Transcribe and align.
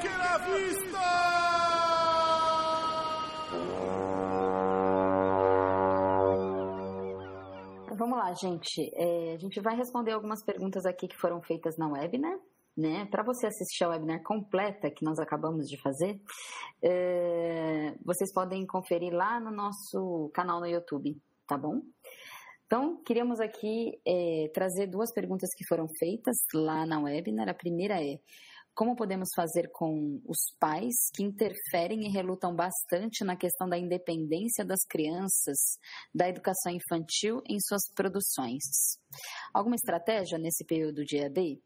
vista! 0.00 0.98
Vamos 7.96 8.18
lá, 8.18 8.32
gente. 8.34 8.90
É, 8.94 9.34
a 9.34 9.38
gente 9.38 9.60
vai 9.60 9.76
responder 9.76 10.12
algumas 10.12 10.44
perguntas 10.44 10.86
aqui 10.86 11.08
que 11.08 11.16
foram 11.16 11.42
feitas 11.42 11.76
na 11.76 11.88
webinar. 11.88 12.38
Né? 12.76 13.06
Para 13.06 13.24
você 13.24 13.48
assistir 13.48 13.82
a 13.82 13.88
webinar 13.88 14.22
completa 14.22 14.88
que 14.88 15.04
nós 15.04 15.18
acabamos 15.18 15.68
de 15.68 15.76
fazer, 15.82 16.20
é, 16.80 17.92
vocês 18.04 18.32
podem 18.32 18.64
conferir 18.64 19.12
lá 19.12 19.40
no 19.40 19.50
nosso 19.50 20.30
canal 20.32 20.60
no 20.60 20.66
YouTube, 20.66 21.20
tá 21.44 21.58
bom? 21.58 21.82
Então, 22.66 23.02
queríamos 23.02 23.40
aqui 23.40 23.98
é, 24.06 24.48
trazer 24.54 24.86
duas 24.86 25.12
perguntas 25.12 25.48
que 25.56 25.66
foram 25.66 25.88
feitas 25.98 26.36
lá 26.54 26.86
na 26.86 27.00
webinar. 27.00 27.48
A 27.48 27.54
primeira 27.54 28.00
é: 28.00 28.20
como 28.78 28.94
podemos 28.94 29.30
fazer 29.34 29.68
com 29.72 30.22
os 30.24 30.38
pais 30.60 30.94
que 31.12 31.24
interferem 31.24 32.06
e 32.06 32.08
relutam 32.08 32.54
bastante 32.54 33.24
na 33.24 33.34
questão 33.34 33.68
da 33.68 33.76
independência 33.76 34.64
das 34.64 34.84
crianças 34.88 35.58
da 36.14 36.28
educação 36.28 36.70
infantil 36.70 37.42
em 37.44 37.58
suas 37.58 37.82
produções? 37.92 38.62
Alguma 39.52 39.74
estratégia 39.74 40.38
nesse 40.38 40.64
período 40.64 41.04
de 41.04 41.16
EAD? 41.16 41.60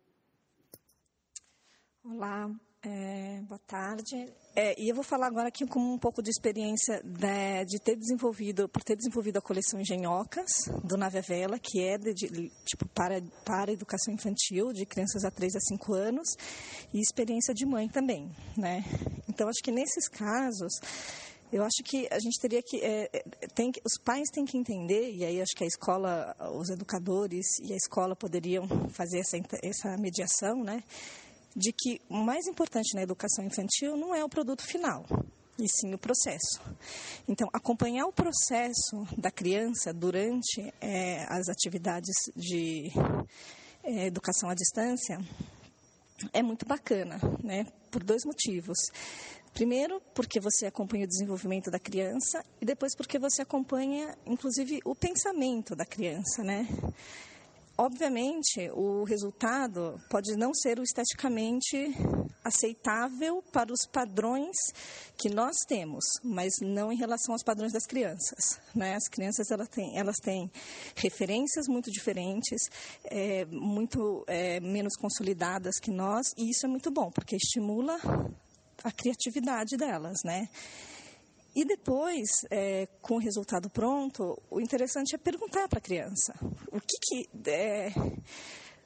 Olá, 2.02 2.50
é, 2.84 3.40
boa 3.42 3.60
tarde. 3.66 4.28
É, 4.54 4.74
e 4.78 4.88
eu 4.88 4.94
vou 4.94 5.04
falar 5.04 5.28
agora 5.28 5.48
aqui 5.48 5.66
com 5.66 5.78
um 5.78 5.98
pouco 5.98 6.20
de 6.20 6.30
experiência 6.30 7.00
de, 7.04 7.64
de, 7.64 7.78
ter 7.78 7.96
desenvolvido, 7.96 8.68
por 8.68 8.82
ter 8.82 8.96
desenvolvido 8.96 9.38
a 9.38 9.40
coleção 9.40 9.80
Engenhocas, 9.80 10.50
do 10.84 10.96
Nave 10.96 11.20
Vela, 11.20 11.58
que 11.58 11.80
é 11.80 11.96
de, 11.96 12.12
de, 12.12 12.50
tipo, 12.64 12.86
para, 12.88 13.22
para 13.44 13.72
educação 13.72 14.12
infantil, 14.12 14.72
de 14.72 14.84
crianças 14.84 15.24
a 15.24 15.30
3 15.30 15.54
a 15.54 15.60
5 15.60 15.94
anos, 15.94 16.28
e 16.92 17.00
experiência 17.00 17.54
de 17.54 17.64
mãe 17.64 17.88
também. 17.88 18.30
Né? 18.56 18.84
Então, 19.28 19.48
acho 19.48 19.62
que 19.62 19.70
nesses 19.70 20.08
casos, 20.08 20.72
eu 21.52 21.62
acho 21.62 21.82
que 21.84 22.08
a 22.10 22.18
gente 22.18 22.38
teria 22.40 22.62
que, 22.62 22.78
é, 22.78 23.08
é 23.12 23.46
tem, 23.54 23.72
os 23.84 23.96
pais 24.02 24.28
têm 24.32 24.44
que 24.44 24.58
entender, 24.58 25.12
e 25.12 25.24
aí 25.24 25.40
acho 25.40 25.54
que 25.56 25.64
a 25.64 25.68
escola, 25.68 26.36
os 26.56 26.68
educadores 26.68 27.46
e 27.62 27.72
a 27.72 27.76
escola 27.76 28.16
poderiam 28.16 28.66
fazer 28.90 29.20
essa, 29.20 29.38
essa 29.62 29.96
mediação, 29.96 30.62
né? 30.64 30.82
De 31.54 31.72
que 31.72 32.00
o 32.08 32.16
mais 32.16 32.46
importante 32.46 32.94
na 32.94 33.02
educação 33.02 33.44
infantil 33.44 33.96
não 33.96 34.14
é 34.14 34.24
o 34.24 34.28
produto 34.28 34.62
final, 34.62 35.04
e 35.58 35.66
sim 35.68 35.94
o 35.94 35.98
processo. 35.98 36.60
Então, 37.28 37.48
acompanhar 37.52 38.06
o 38.06 38.12
processo 38.12 39.06
da 39.16 39.30
criança 39.30 39.92
durante 39.92 40.72
é, 40.80 41.24
as 41.28 41.48
atividades 41.48 42.14
de 42.34 42.90
é, 43.84 44.06
educação 44.06 44.48
à 44.48 44.54
distância 44.54 45.18
é 46.32 46.42
muito 46.42 46.66
bacana, 46.66 47.18
né? 47.42 47.66
Por 47.90 48.02
dois 48.02 48.22
motivos. 48.24 48.78
Primeiro, 49.52 50.00
porque 50.14 50.40
você 50.40 50.66
acompanha 50.66 51.04
o 51.04 51.08
desenvolvimento 51.08 51.70
da 51.70 51.78
criança 51.78 52.42
e 52.60 52.64
depois 52.64 52.96
porque 52.96 53.18
você 53.18 53.42
acompanha, 53.42 54.16
inclusive, 54.24 54.80
o 54.84 54.94
pensamento 54.94 55.76
da 55.76 55.84
criança, 55.84 56.42
né? 56.42 56.66
Obviamente, 57.76 58.70
o 58.74 59.02
resultado 59.04 59.98
pode 60.10 60.36
não 60.36 60.52
ser 60.52 60.78
o 60.78 60.82
esteticamente 60.82 61.76
aceitável 62.44 63.42
para 63.50 63.72
os 63.72 63.86
padrões 63.90 64.56
que 65.16 65.30
nós 65.30 65.56
temos, 65.66 66.04
mas 66.22 66.52
não 66.60 66.92
em 66.92 66.96
relação 66.96 67.34
aos 67.34 67.42
padrões 67.42 67.72
das 67.72 67.86
crianças. 67.86 68.60
Né? 68.74 68.94
As 68.94 69.08
crianças 69.08 69.50
elas 69.50 69.68
têm, 69.68 69.96
elas 69.96 70.16
têm 70.16 70.50
referências 70.96 71.66
muito 71.66 71.90
diferentes, 71.90 72.68
é, 73.04 73.44
muito 73.46 74.24
é, 74.26 74.60
menos 74.60 74.94
consolidadas 74.96 75.78
que 75.80 75.90
nós, 75.90 76.26
e 76.36 76.50
isso 76.50 76.66
é 76.66 76.68
muito 76.68 76.90
bom, 76.90 77.10
porque 77.10 77.36
estimula 77.36 77.96
a 78.84 78.90
criatividade 78.90 79.76
delas, 79.76 80.18
né? 80.24 80.48
E 81.54 81.64
depois, 81.64 82.30
é, 82.50 82.88
com 83.02 83.16
o 83.16 83.18
resultado 83.18 83.68
pronto, 83.68 84.40
o 84.50 84.60
interessante 84.60 85.14
é 85.14 85.18
perguntar 85.18 85.68
para 85.68 85.78
a 85.78 85.82
criança 85.82 86.34
o 86.70 86.80
que, 86.80 86.98
que 87.02 87.50
é, 87.50 87.90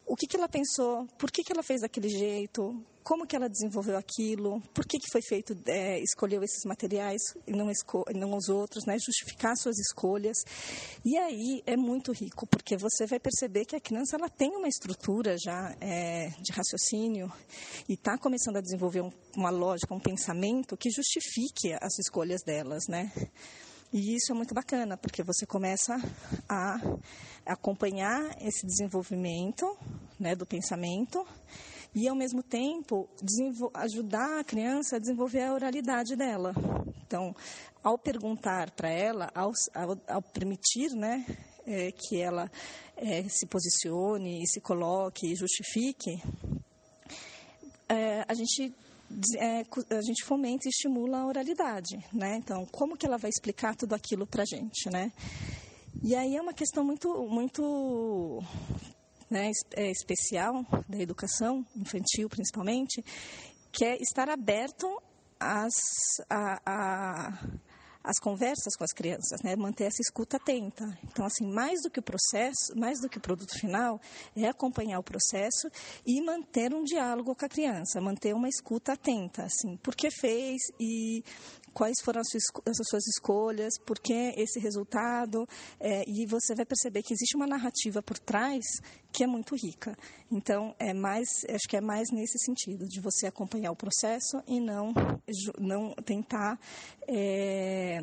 o 0.07 0.15
que, 0.15 0.27
que 0.27 0.37
ela 0.37 0.49
pensou, 0.49 1.07
por 1.19 1.31
que, 1.31 1.43
que 1.43 1.53
ela 1.53 1.63
fez 1.63 1.81
daquele 1.81 2.09
jeito, 2.09 2.81
como 3.03 3.27
que 3.27 3.37
ela 3.37 3.49
desenvolveu 3.49 3.97
aquilo, 3.97 4.61
por 4.75 4.85
que, 4.85 4.99
que 4.99 5.11
foi 5.11 5.21
feito, 5.23 5.57
é, 5.67 6.01
escolheu 6.01 6.43
esses 6.43 6.65
materiais 6.65 7.21
e 7.47 7.53
não, 7.53 7.71
não 8.15 8.37
os 8.37 8.49
outros, 8.49 8.85
né? 8.85 8.97
justificar 8.99 9.57
suas 9.57 9.79
escolhas. 9.79 10.37
E 11.05 11.17
aí 11.17 11.63
é 11.67 11.77
muito 11.77 12.13
rico, 12.13 12.47
porque 12.47 12.77
você 12.77 13.07
vai 13.07 13.21
perceber 13.21 13.65
que 13.65 13.77
a 13.77 13.81
criança 13.81 14.17
ela 14.17 14.29
tem 14.29 14.51
uma 14.57 14.69
estrutura 14.69 15.37
já 15.39 15.77
é, 15.81 16.31
de 16.41 16.53
raciocínio 16.53 17.33
e 17.89 17.95
está 17.95 18.17
começando 18.19 18.57
a 18.57 18.61
desenvolver 18.61 19.03
um, 19.03 19.13
uma 19.37 19.51
lógica, 19.51 19.95
um 19.95 20.01
pensamento 20.01 20.77
que 20.77 20.91
justifique 20.91 21.75
as 21.81 21.99
escolhas 21.99 22.43
delas, 22.43 22.89
né? 22.89 23.13
E 23.93 24.17
isso 24.17 24.33
é 24.33 24.35
muito 24.35 24.53
bacana, 24.53 24.97
porque 24.97 25.23
você 25.23 25.47
começa 25.47 25.95
a 26.49 26.77
acompanhar 27.45 28.37
esse 28.43 28.67
desenvolvimento 28.67 29.65
né, 30.19 30.35
do 30.35 30.45
pensamento 30.45 31.25
e, 31.95 32.09
ao 32.09 32.17
mesmo 32.17 32.43
tempo, 32.43 33.09
ajudar 33.75 34.41
a 34.41 34.45
criança 34.45 34.97
a 34.97 34.99
desenvolver 34.99 35.43
a 35.43 35.55
oralidade 35.55 36.17
dela. 36.17 36.53
Então, 37.07 37.35
ao 37.83 37.97
perguntar 37.97 38.73
para 38.73 38.91
ela, 38.91 39.31
ao, 39.33 39.53
ao, 39.73 39.97
ao, 40.09 40.23
permitir 40.23 40.91
né, 40.91 41.25
é, 41.65 41.93
que 41.93 42.21
ela 42.21 42.51
é, 42.97 43.23
se 43.29 43.47
posicione 43.47 44.47
se 44.47 44.61
coloque 44.61 45.33
e 45.33 45.37
justifique, 45.37 46.21
é, 47.89 48.25
a 48.27 48.35
gente 48.35 48.75
é, 49.39 49.65
a 49.95 50.03
gente 50.03 50.25
fomenta 50.25 50.67
e 50.67 50.71
estimula 50.71 51.19
a 51.19 51.27
oralidade, 51.27 51.99
né? 52.13 52.37
Então, 52.37 52.67
como 52.67 52.97
que 52.97 53.07
ela 53.07 53.19
vai 53.19 53.31
explicar 53.31 53.75
tudo 53.77 53.95
aquilo 53.95 54.27
para 54.27 54.43
a 54.43 54.47
gente, 54.47 54.91
né? 54.91 55.13
E 56.03 56.15
aí 56.15 56.37
é 56.37 56.43
uma 56.43 56.53
questão 56.53 56.85
muito, 56.85 57.09
muito 57.29 58.43
né, 59.31 59.51
é, 59.75 59.91
especial 59.91 60.65
da 60.89 60.99
educação 60.99 61.65
infantil, 61.75 62.29
principalmente, 62.29 63.03
que 63.73 63.85
é 63.85 63.97
estar 64.01 64.29
aberto 64.29 64.87
às, 65.41 65.73
a, 66.29 66.61
a, 66.67 67.49
as 68.07 68.21
conversas 68.21 68.77
com 68.77 68.85
as 68.85 68.93
crianças, 68.93 69.43
né? 69.43 69.57
manter 69.57 69.85
essa 69.85 70.01
escuta 70.01 70.37
atenta. 70.37 70.97
Então, 71.03 71.27
assim, 71.27 71.45
mais 71.45 71.83
do 71.83 71.91
que 71.91 71.99
o 71.99 72.03
processo, 72.03 72.73
mais 72.77 73.01
do 73.01 73.09
que 73.09 73.19
o 73.19 73.21
produto 73.21 73.59
final, 73.59 74.01
é 74.37 74.47
acompanhar 74.47 75.01
o 75.01 75.03
processo 75.03 75.69
e 76.07 76.23
manter 76.23 76.73
um 76.73 76.85
diálogo 76.85 77.35
com 77.35 77.45
a 77.45 77.49
criança, 77.49 78.01
manter 78.01 78.33
uma 78.33 78.49
escuta 78.49 78.93
atenta, 78.93 79.43
assim, 79.43 79.77
por 79.79 79.97
que 79.97 80.09
fez 80.09 80.63
e 80.79 81.25
quais 81.75 81.97
foram 82.03 82.21
as 82.21 82.29
suas, 82.31 82.45
as 82.81 82.89
suas 82.89 83.07
escolhas, 83.09 83.75
por 83.85 83.99
que 83.99 84.33
esse 84.37 84.61
resultado, 84.61 85.47
é, 85.81 86.09
e 86.09 86.25
você 86.27 86.55
vai 86.55 86.65
perceber 86.65 87.03
que 87.03 87.13
existe 87.13 87.37
uma 87.37 87.47
narrativa 87.47 88.01
por 88.03 88.19
trás 88.19 88.65
que 89.17 89.25
é 89.25 89.27
muito 89.27 89.57
rica. 89.57 89.97
Então, 90.31 90.75
é 90.79 90.93
mais, 90.93 91.27
acho 91.49 91.67
que 91.67 91.77
é 91.79 91.81
mais 91.81 92.11
nesse 92.13 92.39
sentido, 92.45 92.87
de 92.87 93.01
você 93.01 93.27
acompanhar 93.27 93.73
o 93.73 93.77
processo 93.77 94.43
e 94.47 94.61
não, 94.61 94.93
não 95.59 95.95
tentar 96.05 96.61
é, 97.09 97.99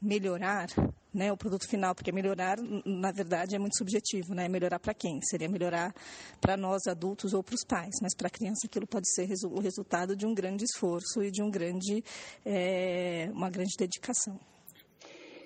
melhorar 0.00 0.68
né, 1.12 1.32
o 1.32 1.36
produto 1.36 1.68
final, 1.68 1.92
porque 1.92 2.12
melhorar, 2.12 2.56
na 2.86 3.10
verdade, 3.10 3.56
é 3.56 3.58
muito 3.58 3.76
subjetivo, 3.76 4.32
né? 4.32 4.48
Melhorar 4.48 4.78
para 4.78 4.94
quem? 4.94 5.20
Seria 5.22 5.48
melhorar 5.48 5.92
para 6.40 6.56
nós 6.56 6.86
adultos 6.86 7.34
ou 7.34 7.42
para 7.42 7.54
os 7.56 7.64
pais, 7.64 7.94
mas 8.00 8.14
para 8.14 8.28
a 8.28 8.30
criança 8.30 8.66
aquilo 8.66 8.86
pode 8.86 9.12
ser 9.12 9.28
o 9.44 9.60
resultado 9.60 10.14
de 10.14 10.24
um 10.24 10.34
grande 10.34 10.64
esforço 10.64 11.20
e 11.20 11.32
de 11.32 11.42
um 11.42 11.50
grande, 11.50 12.04
é, 12.46 13.28
uma 13.32 13.50
grande 13.50 13.74
dedicação. 13.76 14.38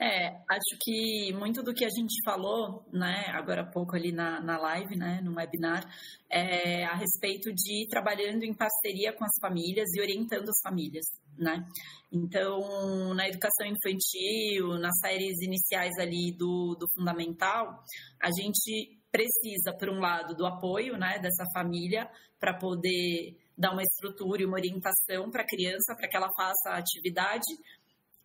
É, 0.00 0.28
acho 0.48 0.78
que 0.80 1.32
muito 1.32 1.60
do 1.60 1.74
que 1.74 1.84
a 1.84 1.88
gente 1.88 2.22
falou, 2.24 2.84
né, 2.92 3.24
agora 3.30 3.62
há 3.62 3.66
pouco 3.66 3.96
ali 3.96 4.12
na, 4.12 4.40
na 4.40 4.56
live, 4.56 4.96
né, 4.96 5.20
no 5.22 5.34
webinar, 5.34 5.82
é 6.30 6.84
a 6.84 6.94
respeito 6.94 7.52
de 7.52 7.86
trabalhando 7.90 8.44
em 8.44 8.54
parceria 8.54 9.12
com 9.12 9.24
as 9.24 9.36
famílias 9.40 9.88
e 9.94 10.00
orientando 10.00 10.48
as 10.48 10.60
famílias, 10.62 11.04
né? 11.36 11.66
Então, 12.12 13.12
na 13.14 13.28
educação 13.28 13.66
infantil, 13.66 14.78
nas 14.78 14.96
séries 15.00 15.42
iniciais 15.42 15.98
ali 15.98 16.32
do, 16.32 16.76
do 16.78 16.86
fundamental, 16.94 17.82
a 18.22 18.30
gente 18.30 19.00
precisa, 19.10 19.72
por 19.76 19.88
um 19.88 19.98
lado, 19.98 20.34
do 20.36 20.46
apoio, 20.46 20.96
né, 20.96 21.18
dessa 21.18 21.44
família 21.52 22.08
para 22.38 22.56
poder 22.56 23.36
dar 23.56 23.72
uma 23.72 23.82
estrutura 23.82 24.42
e 24.42 24.46
uma 24.46 24.56
orientação 24.56 25.28
para 25.30 25.42
a 25.42 25.46
criança, 25.46 25.94
para 25.96 26.08
que 26.08 26.16
ela 26.16 26.28
faça 26.36 26.70
a 26.70 26.78
atividade, 26.78 27.52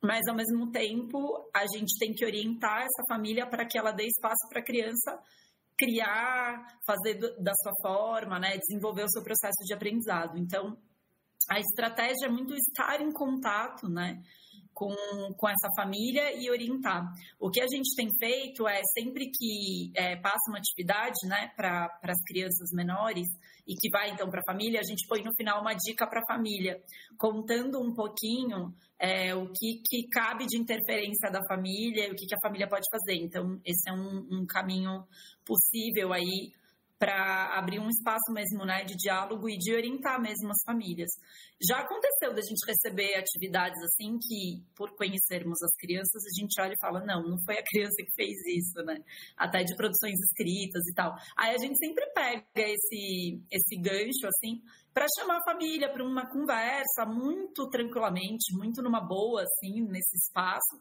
mas 0.04 0.28
ao 0.28 0.36
mesmo 0.36 0.70
tempo 0.70 1.50
a 1.56 1.66
gente 1.66 1.98
tem 1.98 2.14
que 2.14 2.26
orientar 2.26 2.82
essa 2.82 3.04
família 3.08 3.48
para 3.48 3.66
que 3.66 3.78
ela 3.78 3.92
dê 3.92 4.06
espaço 4.06 4.48
para 4.50 4.60
a 4.60 4.64
criança 4.64 5.18
criar, 5.78 6.68
fazer 6.86 7.16
da 7.42 7.54
sua 7.62 7.74
forma, 7.82 8.38
né, 8.40 8.58
desenvolver 8.58 9.04
o 9.04 9.10
seu 9.10 9.24
processo 9.24 9.64
de 9.66 9.74
aprendizado. 9.74 10.38
Então, 10.38 10.78
a 11.50 11.60
estratégia 11.60 12.28
é 12.28 12.30
muito 12.30 12.54
estar 12.54 13.02
em 13.02 13.12
contato, 13.12 13.90
né, 13.90 14.22
com, 14.74 14.94
com 15.38 15.50
essa 15.50 15.70
família 15.76 16.36
e 16.36 16.50
orientar. 16.50 17.04
O 17.40 17.50
que 17.50 17.62
a 17.62 17.68
gente 17.68 17.96
tem 17.96 18.08
feito 18.20 18.68
é 18.68 18.82
sempre 18.94 19.32
que 19.32 19.92
é, 19.96 20.16
passa 20.18 20.50
uma 20.50 20.58
atividade 20.58 21.28
né, 21.28 21.52
para 21.56 21.90
as 22.04 22.22
crianças 22.28 22.70
menores 22.72 23.28
e 23.68 23.76
que 23.76 23.90
vai 23.90 24.12
então 24.12 24.30
para 24.30 24.40
a 24.40 24.52
família, 24.52 24.80
a 24.80 24.84
gente 24.84 25.08
põe 25.08 25.24
no 25.24 25.34
final 25.36 25.62
uma 25.62 25.74
dica 25.74 26.08
para 26.08 26.20
a 26.20 26.36
família, 26.36 26.82
contando 27.18 27.80
um 27.80 27.94
pouquinho 27.94 28.74
é, 29.00 29.34
o 29.34 29.48
que, 29.48 29.82
que 29.88 30.08
cabe 30.10 30.46
de 30.46 30.58
interferência 30.58 31.32
da 31.32 31.42
família, 31.48 32.12
o 32.12 32.16
que, 32.16 32.26
que 32.26 32.36
a 32.36 32.44
família 32.44 32.68
pode 32.68 32.86
fazer. 32.92 33.16
Então, 33.16 33.60
esse 33.66 33.90
é 33.90 33.94
um, 33.94 34.28
um 34.32 34.46
caminho 34.46 35.04
possível 35.46 36.14
aí 36.14 36.52
para 37.04 37.60
abrir 37.60 37.82
um 37.82 37.90
espaço 37.90 38.32
mesmo 38.32 38.64
né, 38.64 38.86
de 38.86 38.96
diálogo 38.96 39.50
e 39.50 39.58
de 39.58 39.76
orientar 39.76 40.22
mesmo 40.22 40.50
as 40.52 40.64
famílias. 40.66 41.12
Já 41.62 41.80
aconteceu 41.80 42.34
da 42.34 42.40
gente 42.40 42.66
receber 42.66 43.16
atividades 43.16 43.78
assim 43.84 44.18
que, 44.22 44.64
por 44.74 44.96
conhecermos 44.96 45.62
as 45.62 45.76
crianças, 45.76 46.24
a 46.24 46.40
gente 46.40 46.62
olha 46.62 46.72
e 46.72 46.80
fala, 46.80 47.04
não, 47.04 47.22
não 47.28 47.38
foi 47.44 47.58
a 47.60 47.64
criança 47.64 47.98
que 47.98 48.16
fez 48.16 48.38
isso, 48.48 48.82
né? 48.86 48.96
Até 49.36 49.66
de 49.66 49.76
produções 49.76 50.18
escritas 50.18 50.82
e 50.88 50.94
tal. 50.96 51.14
Aí 51.36 51.54
a 51.54 51.58
gente 51.58 51.78
sempre 51.78 52.06
pega 52.16 52.46
esse, 52.56 53.44
esse 53.52 53.76
gancho, 53.82 54.26
assim, 54.26 54.62
para 54.94 55.06
chamar 55.20 55.40
a 55.40 55.52
família 55.52 55.92
para 55.92 56.06
uma 56.06 56.26
conversa 56.32 57.06
muito 57.06 57.68
tranquilamente, 57.68 58.56
muito 58.56 58.82
numa 58.82 59.02
boa, 59.02 59.44
assim, 59.44 59.82
nesse 59.82 60.16
espaço, 60.16 60.80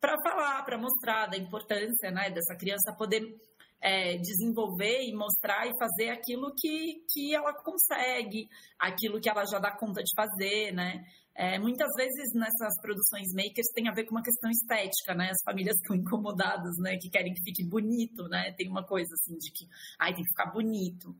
para 0.00 0.14
falar, 0.22 0.64
para 0.64 0.78
mostrar 0.78 1.26
da 1.26 1.36
importância, 1.36 2.12
né, 2.12 2.30
dessa 2.30 2.54
criança 2.54 2.94
poder 2.96 3.34
é, 3.80 4.16
desenvolver 4.18 5.02
e 5.02 5.14
mostrar 5.14 5.66
e 5.66 5.72
fazer 5.78 6.10
aquilo 6.10 6.52
que, 6.58 7.04
que 7.12 7.34
ela 7.34 7.52
consegue, 7.52 8.48
aquilo 8.78 9.20
que 9.20 9.28
ela 9.28 9.44
já 9.44 9.58
dá 9.58 9.70
conta 9.76 10.02
de 10.02 10.12
fazer, 10.14 10.72
né? 10.72 11.04
É, 11.38 11.58
muitas 11.58 11.88
vezes 11.94 12.32
nessas 12.34 12.80
produções 12.80 13.28
makers 13.34 13.68
tem 13.74 13.88
a 13.88 13.92
ver 13.92 14.04
com 14.04 14.14
uma 14.14 14.22
questão 14.22 14.50
estética, 14.50 15.14
né? 15.14 15.30
As 15.30 15.42
famílias 15.44 15.76
estão 15.76 15.94
incomodadas, 15.94 16.76
né? 16.78 16.96
Que 16.96 17.10
querem 17.10 17.34
que 17.34 17.42
fique 17.42 17.62
bonito, 17.68 18.26
né? 18.28 18.52
Tem 18.56 18.68
uma 18.68 18.84
coisa 18.84 19.12
assim 19.12 19.36
de 19.36 19.52
que, 19.52 19.66
ai, 19.98 20.14
tem 20.14 20.24
que 20.24 20.30
ficar 20.30 20.50
bonito. 20.50 21.14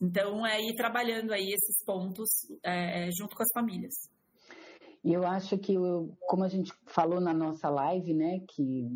Então, 0.00 0.46
é 0.46 0.60
ir 0.60 0.74
trabalhando 0.76 1.32
aí 1.32 1.52
esses 1.52 1.84
pontos 1.84 2.28
é, 2.62 3.10
junto 3.10 3.34
com 3.34 3.42
as 3.42 3.52
famílias. 3.52 3.94
E 5.02 5.12
eu 5.12 5.26
acho 5.26 5.56
que, 5.58 5.74
como 6.28 6.44
a 6.44 6.48
gente 6.48 6.72
falou 6.86 7.20
na 7.20 7.32
nossa 7.32 7.68
live, 7.68 8.12
né, 8.12 8.40
que 8.48 8.88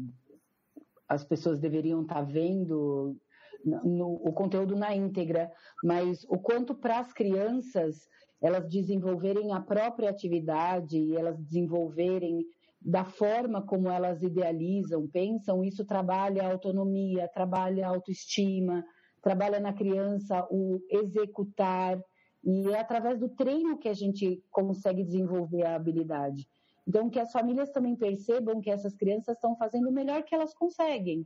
as 1.11 1.25
pessoas 1.25 1.59
deveriam 1.59 2.03
estar 2.03 2.15
tá 2.15 2.23
vendo 2.23 3.17
no, 3.65 4.15
o 4.15 4.33
conteúdo 4.33 4.77
na 4.77 4.95
íntegra, 4.95 5.51
mas 5.83 6.25
o 6.29 6.39
quanto 6.39 6.73
para 6.73 7.01
as 7.01 7.13
crianças 7.13 8.09
elas 8.41 8.67
desenvolverem 8.69 9.53
a 9.53 9.61
própria 9.61 10.09
atividade 10.09 10.97
e 10.97 11.15
elas 11.17 11.37
desenvolverem 11.37 12.47
da 12.81 13.05
forma 13.05 13.61
como 13.61 13.91
elas 13.91 14.23
idealizam, 14.23 15.07
pensam, 15.07 15.63
isso 15.63 15.85
trabalha 15.85 16.45
a 16.45 16.53
autonomia, 16.53 17.29
trabalha 17.29 17.87
a 17.87 17.91
autoestima, 17.91 18.83
trabalha 19.21 19.61
na 19.61 19.75
criança 19.75 20.47
o 20.51 20.81
executar, 20.89 22.01
e 22.43 22.71
é 22.71 22.81
através 22.81 23.19
do 23.19 23.29
treino 23.29 23.79
que 23.79 23.89
a 23.89 23.93
gente 23.93 24.43
consegue 24.51 25.05
desenvolver 25.05 25.67
a 25.67 25.75
habilidade. 25.75 26.49
Então, 26.91 27.09
que 27.09 27.21
as 27.21 27.31
famílias 27.31 27.71
também 27.71 27.95
percebam 27.95 28.61
que 28.61 28.69
essas 28.69 28.97
crianças 28.97 29.37
estão 29.37 29.55
fazendo 29.55 29.89
o 29.89 29.93
melhor 29.93 30.25
que 30.25 30.35
elas 30.35 30.53
conseguem. 30.53 31.25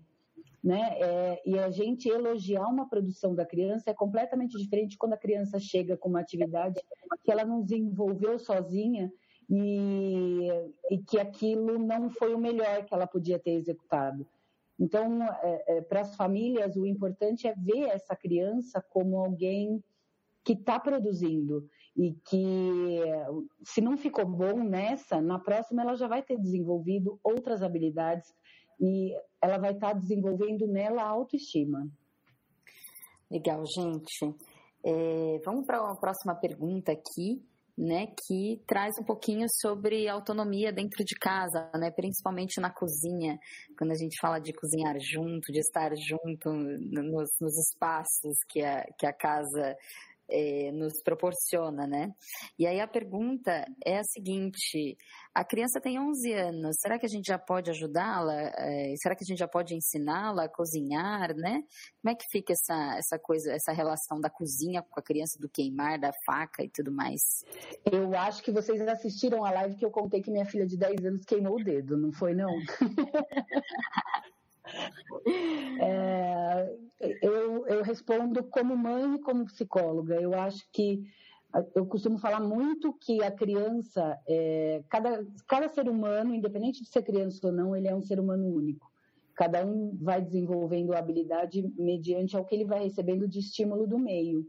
Né? 0.63 0.99
É, 1.01 1.43
e 1.47 1.59
a 1.59 1.71
gente 1.71 2.07
elogiar 2.07 2.69
uma 2.69 2.87
produção 2.87 3.35
da 3.35 3.47
criança 3.47 3.91
é 3.91 3.95
completamente 3.95 4.59
diferente 4.59 4.99
quando 4.99 5.15
a 5.15 5.19
criança 5.25 5.59
chega 5.59 5.97
com 5.97 6.11
uma 6.11 6.21
atividade 6.21 6.79
que 7.25 7.33
ela 7.33 7.47
não 7.47 7.63
desenvolveu 7.63 8.39
sozinha 8.39 9.11
e, 9.49 10.49
e 10.91 10.99
que 10.99 11.19
aquilo 11.19 11.79
não 11.79 12.11
foi 12.11 12.35
o 12.35 12.39
melhor 12.39 12.85
que 12.85 12.93
ela 12.93 13.07
podia 13.07 13.39
ter 13.39 13.53
executado. 13.53 14.27
Então, 14.79 15.23
é, 15.23 15.65
é, 15.67 15.81
para 15.81 16.01
as 16.01 16.15
famílias, 16.15 16.77
o 16.77 16.85
importante 16.85 17.47
é 17.47 17.55
ver 17.55 17.85
essa 17.85 18.15
criança 18.15 18.85
como 18.91 19.17
alguém 19.17 19.83
que 20.45 20.53
está 20.53 20.79
produzindo 20.79 21.67
e 21.97 22.13
que 22.29 23.01
se 23.65 23.81
não 23.81 23.97
ficou 23.97 24.27
bom 24.27 24.65
nessa, 24.65 25.21
na 25.21 25.39
próxima 25.39 25.83
ela 25.83 25.95
já 25.95 26.09
vai 26.09 26.23
ter 26.23 26.37
desenvolvido 26.39 27.19
outras 27.23 27.63
habilidades 27.63 28.29
e 28.81 29.15
ela 29.41 29.59
vai 29.59 29.73
estar 29.73 29.93
tá 29.93 29.99
desenvolvendo 29.99 30.67
nela 30.67 31.03
a 31.03 31.09
autoestima. 31.09 31.89
Legal, 33.31 33.65
gente. 33.67 34.35
É, 34.85 35.41
vamos 35.45 35.65
para 35.67 35.79
a 35.79 35.97
próxima 35.97 36.35
pergunta 36.35 36.93
aqui, 36.93 37.43
né, 37.77 38.07
que 38.27 38.63
traz 38.67 38.95
um 39.01 39.05
pouquinho 39.05 39.47
sobre 39.61 40.09
autonomia 40.09 40.73
dentro 40.73 41.05
de 41.05 41.17
casa, 41.17 41.71
né, 41.75 41.91
principalmente 41.91 42.61
na 42.61 42.71
cozinha, 42.71 43.39
quando 43.77 43.91
a 43.91 43.97
gente 43.97 44.21
fala 44.21 44.39
de 44.39 44.53
cozinhar 44.53 44.97
junto, 45.01 45.51
de 45.51 45.59
estar 45.59 45.91
junto 45.97 46.53
nos, 46.53 47.31
nos 47.41 47.59
espaços 47.69 48.37
que 48.49 48.63
a, 48.63 48.85
que 48.99 49.07
a 49.07 49.13
casa 49.13 49.77
é, 50.31 50.71
nos 50.73 51.03
proporciona, 51.03 51.87
né? 51.87 52.13
E 52.59 52.67
aí 52.67 52.81
a 52.81 52.87
pergunta 52.87 53.65
é 53.85 53.99
a 53.99 54.05
seguinte: 54.05 54.97
a 55.35 55.45
criança 55.45 55.81
tem 55.81 55.99
11 55.99 56.33
anos, 56.33 56.77
será 56.81 56.99
que 56.99 57.07
a 57.07 57.09
gente 57.09 57.27
já 57.27 57.39
pode 57.39 57.71
ajudá-la? 57.71 58.35
É, 58.57 58.95
será 58.97 59.15
que 59.15 59.25
a 59.25 59.27
gente 59.27 59.39
já 59.39 59.49
pode 59.49 59.75
ensiná-la 59.75 60.45
a 60.45 60.49
cozinhar, 60.49 61.35
né? 61.35 61.63
Como 62.01 62.13
é 62.13 62.15
que 62.15 62.25
fica 62.31 62.53
essa, 62.53 62.97
essa 62.97 63.19
coisa, 63.19 63.53
essa 63.53 63.73
relação 63.73 64.21
da 64.21 64.31
cozinha 64.31 64.83
com 64.83 65.01
a 65.01 65.03
criança, 65.03 65.39
do 65.39 65.49
queimar, 65.49 65.99
da 65.99 66.13
faca 66.27 66.63
e 66.63 66.69
tudo 66.69 66.93
mais? 66.93 67.21
Eu 67.91 68.15
acho 68.17 68.43
que 68.43 68.51
vocês 68.53 68.81
assistiram 68.87 69.45
a 69.45 69.51
live 69.51 69.77
que 69.77 69.85
eu 69.85 69.91
contei 69.91 70.23
que 70.23 70.31
minha 70.31 70.47
filha 70.47 70.67
de 70.67 70.77
10 70.77 71.05
anos 71.05 71.25
queimou 71.25 71.57
o 71.57 71.65
dedo, 71.65 71.97
não 71.97 72.13
foi 72.13 72.35
não? 72.35 72.51
É, 75.81 76.04
respondo 77.95 78.43
como 78.43 78.77
mãe 78.77 79.15
e 79.15 79.21
como 79.21 79.45
psicóloga. 79.47 80.21
Eu 80.21 80.35
acho 80.35 80.67
que 80.73 81.05
eu 81.75 81.87
costumo 81.87 82.19
falar 82.19 82.41
muito 82.41 82.93
que 82.93 83.23
a 83.23 83.31
criança, 83.31 84.19
é, 84.27 84.83
cada, 84.89 85.25
cada 85.47 85.69
ser 85.69 85.89
humano, 85.89 86.35
independente 86.35 86.83
de 86.83 86.89
ser 86.89 87.03
criança 87.03 87.47
ou 87.47 87.53
não, 87.53 87.77
ele 87.77 87.87
é 87.87 87.95
um 87.95 88.03
ser 88.03 88.19
humano 88.19 88.49
único. 88.49 88.91
Cada 89.37 89.65
um 89.65 89.97
vai 90.01 90.21
desenvolvendo 90.21 90.93
a 90.93 90.99
habilidade 90.99 91.63
mediante 91.77 92.37
ao 92.37 92.45
que 92.45 92.57
ele 92.57 92.65
vai 92.65 92.83
recebendo 92.83 93.29
de 93.29 93.39
estímulo 93.39 93.87
do 93.87 93.99
meio. 93.99 94.45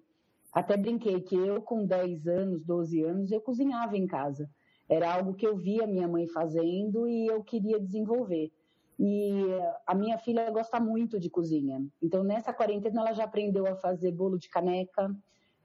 Até 0.52 0.76
brinquei 0.76 1.22
que 1.22 1.36
eu, 1.36 1.62
com 1.62 1.86
10 1.86 2.28
anos, 2.28 2.64
12 2.64 3.04
anos, 3.04 3.32
eu 3.32 3.42
cozinhava 3.42 3.96
em 3.96 4.08
casa. 4.08 4.50
Era 4.90 5.14
algo 5.14 5.34
que 5.36 5.46
eu 5.46 5.56
via 5.56 5.86
minha 5.86 6.08
mãe 6.08 6.28
fazendo 6.28 7.08
e 7.08 7.28
eu 7.28 7.44
queria 7.44 7.80
desenvolver. 7.80 8.52
E 8.98 9.44
a 9.86 9.94
minha 9.94 10.18
filha 10.18 10.50
gosta 10.50 10.80
muito 10.80 11.20
de 11.20 11.30
cozinha. 11.30 11.86
Então, 12.02 12.24
nessa 12.24 12.54
quarentena, 12.54 13.02
ela 13.02 13.14
já 13.14 13.26
aprendeu 13.26 13.68
a 13.68 13.76
fazer 13.76 14.12
bolo 14.12 14.38
de 14.38 14.50
caneca, 14.50 15.14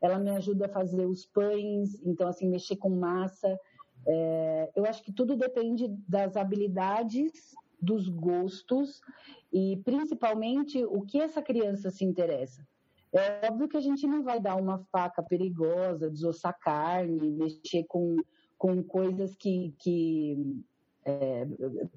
ela 0.00 0.18
me 0.18 0.30
ajuda 0.30 0.66
a 0.66 0.68
fazer 0.68 1.06
os 1.06 1.26
pães, 1.26 2.00
então, 2.04 2.26
assim, 2.26 2.48
mexer 2.48 2.76
com 2.76 2.90
massa. 2.90 3.58
É, 4.06 4.70
eu 4.74 4.84
acho 4.84 5.02
que 5.02 5.12
tudo 5.12 5.36
depende 5.36 5.88
das 6.08 6.36
habilidades, 6.36 7.54
dos 7.80 8.08
gostos 8.08 9.00
e, 9.52 9.76
principalmente, 9.84 10.84
o 10.84 11.02
que 11.02 11.20
essa 11.20 11.40
criança 11.40 11.90
se 11.90 12.04
interessa. 12.04 12.66
É 13.12 13.48
óbvio 13.48 13.68
que 13.68 13.76
a 13.76 13.80
gente 13.80 14.06
não 14.06 14.22
vai 14.22 14.38
dar 14.38 14.56
uma 14.56 14.78
faca 14.92 15.22
perigosa, 15.22 16.10
desossar 16.10 16.56
carne, 16.58 17.30
mexer 17.30 17.84
com, 17.88 18.16
com 18.56 18.82
coisas 18.82 19.34
que, 19.34 19.74
que 19.80 20.62
é, 21.04 21.46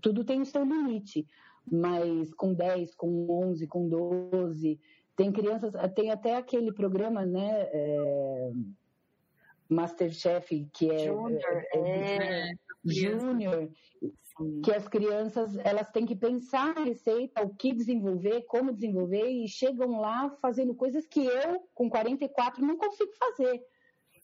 tudo 0.02 0.24
tem 0.24 0.42
o 0.42 0.46
seu 0.46 0.64
limite, 0.64 1.26
mas 1.70 2.34
com 2.34 2.54
10, 2.54 2.96
com 2.96 3.30
11, 3.30 3.68
com 3.68 3.88
12, 3.88 4.80
tem 5.16 5.32
crianças, 5.32 5.74
tem 5.94 6.12
até 6.12 6.36
aquele 6.36 6.72
programa, 6.72 7.26
né? 7.26 7.70
É, 7.72 8.52
Masterchef, 9.70 10.68
que 10.74 10.92
é. 10.92 11.06
Júnior, 11.06 11.66
é, 11.74 11.80
é, 11.80 12.52
é 12.52 12.54
Júnior, 12.86 13.70
que 14.64 14.72
as 14.72 14.88
crianças 14.88 15.56
elas 15.64 15.90
têm 15.90 16.06
que 16.06 16.16
pensar 16.16 16.78
a 16.78 16.84
receita, 16.84 17.44
o 17.44 17.54
que 17.54 17.74
desenvolver, 17.74 18.42
como 18.44 18.74
desenvolver, 18.74 19.28
e 19.28 19.48
chegam 19.48 20.00
lá 20.00 20.30
fazendo 20.42 20.74
coisas 20.74 21.06
que 21.06 21.26
eu, 21.26 21.62
com 21.74 21.90
44, 21.90 22.66
não 22.66 22.78
consigo 22.78 23.12
fazer. 23.14 23.64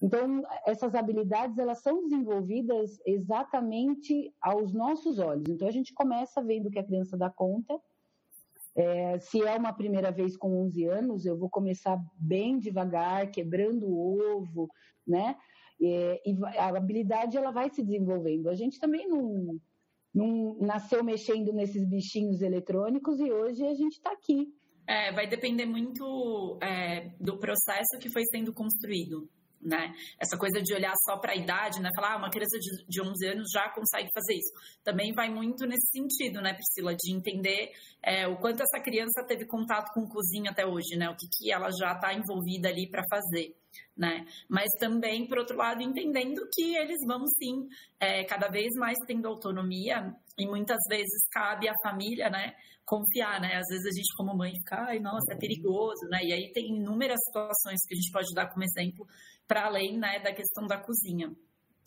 Então, 0.02 0.44
essas 0.66 0.96
habilidades, 0.96 1.58
elas 1.58 1.82
são 1.82 2.04
desenvolvidas 2.04 3.00
exatamente 3.06 4.34
aos 4.42 4.74
nossos 4.74 5.20
olhos. 5.20 5.50
Então, 5.50 5.68
a 5.68 5.72
gente 5.72 5.94
começa 5.94 6.42
vendo 6.42 6.72
que 6.72 6.80
a 6.80 6.84
criança 6.84 7.18
dá 7.18 7.30
conta. 7.30 7.78
É, 8.76 9.20
se 9.20 9.44
é 9.44 9.58
uma 9.58 9.74
primeira 9.74 10.10
vez 10.10 10.38
com 10.38 10.62
11 10.68 10.86
anos, 10.86 11.26
eu 11.26 11.38
vou 11.38 11.50
começar 11.50 12.02
bem 12.18 12.58
devagar, 12.58 13.30
quebrando 13.30 13.88
o 13.88 14.38
ovo, 14.38 14.70
né? 15.06 15.36
É, 15.82 16.22
e 16.26 16.38
a 16.58 16.70
habilidade, 16.70 17.38
ela 17.38 17.52
vai 17.52 17.70
se 17.70 17.84
desenvolvendo. 17.84 18.48
A 18.48 18.56
gente 18.56 18.80
também 18.80 19.06
não, 19.06 19.60
não 20.14 20.58
nasceu 20.62 21.04
mexendo 21.04 21.52
nesses 21.52 21.86
bichinhos 21.86 22.42
eletrônicos 22.42 23.20
e 23.20 23.30
hoje 23.30 23.66
a 23.66 23.74
gente 23.74 23.94
está 23.94 24.12
aqui. 24.12 24.48
É, 24.88 25.12
vai 25.12 25.28
depender 25.28 25.66
muito 25.66 26.58
é, 26.64 27.12
do 27.20 27.38
processo 27.38 28.00
que 28.00 28.10
foi 28.10 28.24
sendo 28.32 28.54
construído 28.54 29.30
né? 29.62 29.94
Essa 30.20 30.38
coisa 30.38 30.62
de 30.62 30.74
olhar 30.74 30.94
só 31.06 31.18
para 31.18 31.34
a 31.34 31.36
idade, 31.36 31.82
né? 31.82 31.90
Falar, 31.96 32.14
ah, 32.14 32.18
uma 32.18 32.30
criança 32.30 32.58
de, 32.58 32.86
de 32.88 33.02
11 33.02 33.28
anos 33.28 33.50
já 33.52 33.70
consegue 33.70 34.10
fazer 34.14 34.36
isso. 34.36 34.52
Também 34.84 35.14
vai 35.14 35.30
muito 35.30 35.66
nesse 35.66 35.90
sentido, 35.92 36.42
né, 36.42 36.54
Priscila? 36.54 36.96
De 36.96 37.14
entender 37.14 37.72
é, 38.02 38.28
o 38.28 38.38
quanto 38.38 38.64
essa 38.64 38.82
criança 38.82 39.24
teve 39.28 39.46
contato 39.46 39.94
com 39.94 40.08
cozinha 40.08 40.52
até 40.52 40.66
hoje, 40.66 40.96
né? 40.98 41.10
O 41.10 41.16
que, 41.16 41.28
que 41.28 41.52
ela 41.52 41.70
já 41.72 41.94
está 41.94 42.14
envolvida 42.14 42.70
ali 42.70 42.90
para 42.90 43.04
fazer, 43.10 43.56
né? 43.96 44.26
Mas 44.50 44.70
também, 44.80 45.28
por 45.28 45.40
outro 45.40 45.58
lado, 45.58 45.82
entendendo 45.82 46.42
que 46.54 46.76
eles 46.76 47.00
vão 47.06 47.26
sim, 47.28 47.68
é, 48.00 48.24
cada 48.24 48.48
vez 48.48 48.70
mais 48.78 48.98
tendo 49.06 49.28
autonomia 49.28 50.14
e 50.38 50.48
muitas 50.48 50.80
vezes 50.90 51.28
cabe 51.32 51.68
à 51.68 51.74
família, 51.84 52.30
né? 52.30 52.54
Confiar, 52.86 53.42
né? 53.42 53.56
Às 53.56 53.68
vezes 53.70 53.86
a 53.86 53.96
gente 53.96 54.16
como 54.16 54.38
mãe 54.38 54.52
fica, 54.54 54.86
ai, 54.88 55.00
nossa, 55.00 55.34
é 55.34 55.38
perigoso, 55.38 56.08
né? 56.10 56.20
E 56.24 56.34
aí 56.34 56.52
tem 56.54 56.78
inúmeras 56.78 57.20
situações 57.26 57.80
que 57.86 57.94
a 57.94 57.98
gente 57.98 58.12
pode 58.12 58.34
dar 58.34 58.50
como 58.50 58.64
exemplo 58.64 59.06
para 59.48 59.66
além 59.66 59.98
né, 59.98 60.20
da 60.20 60.34
questão 60.34 60.68
da 60.68 60.78
cozinha. 60.78 61.30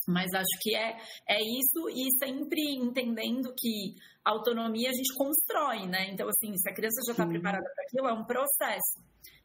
Mas 0.07 0.35
acho 0.35 0.59
que 0.61 0.75
é, 0.75 0.97
é 1.29 1.39
isso 1.41 1.89
e 1.89 2.11
sempre 2.19 2.75
entendendo 2.75 3.55
que 3.57 3.95
a 4.25 4.31
autonomia 4.31 4.91
a 4.91 4.93
gente 4.93 5.15
constrói, 5.15 5.87
né? 5.87 6.11
Então, 6.11 6.29
assim, 6.29 6.57
se 6.57 6.69
a 6.69 6.75
criança 6.75 7.01
já 7.07 7.12
está 7.12 7.25
preparada 7.25 7.62
para 7.62 7.85
aquilo, 7.85 8.09
é 8.09 8.12
um 8.12 8.25
processo. 8.25 9.01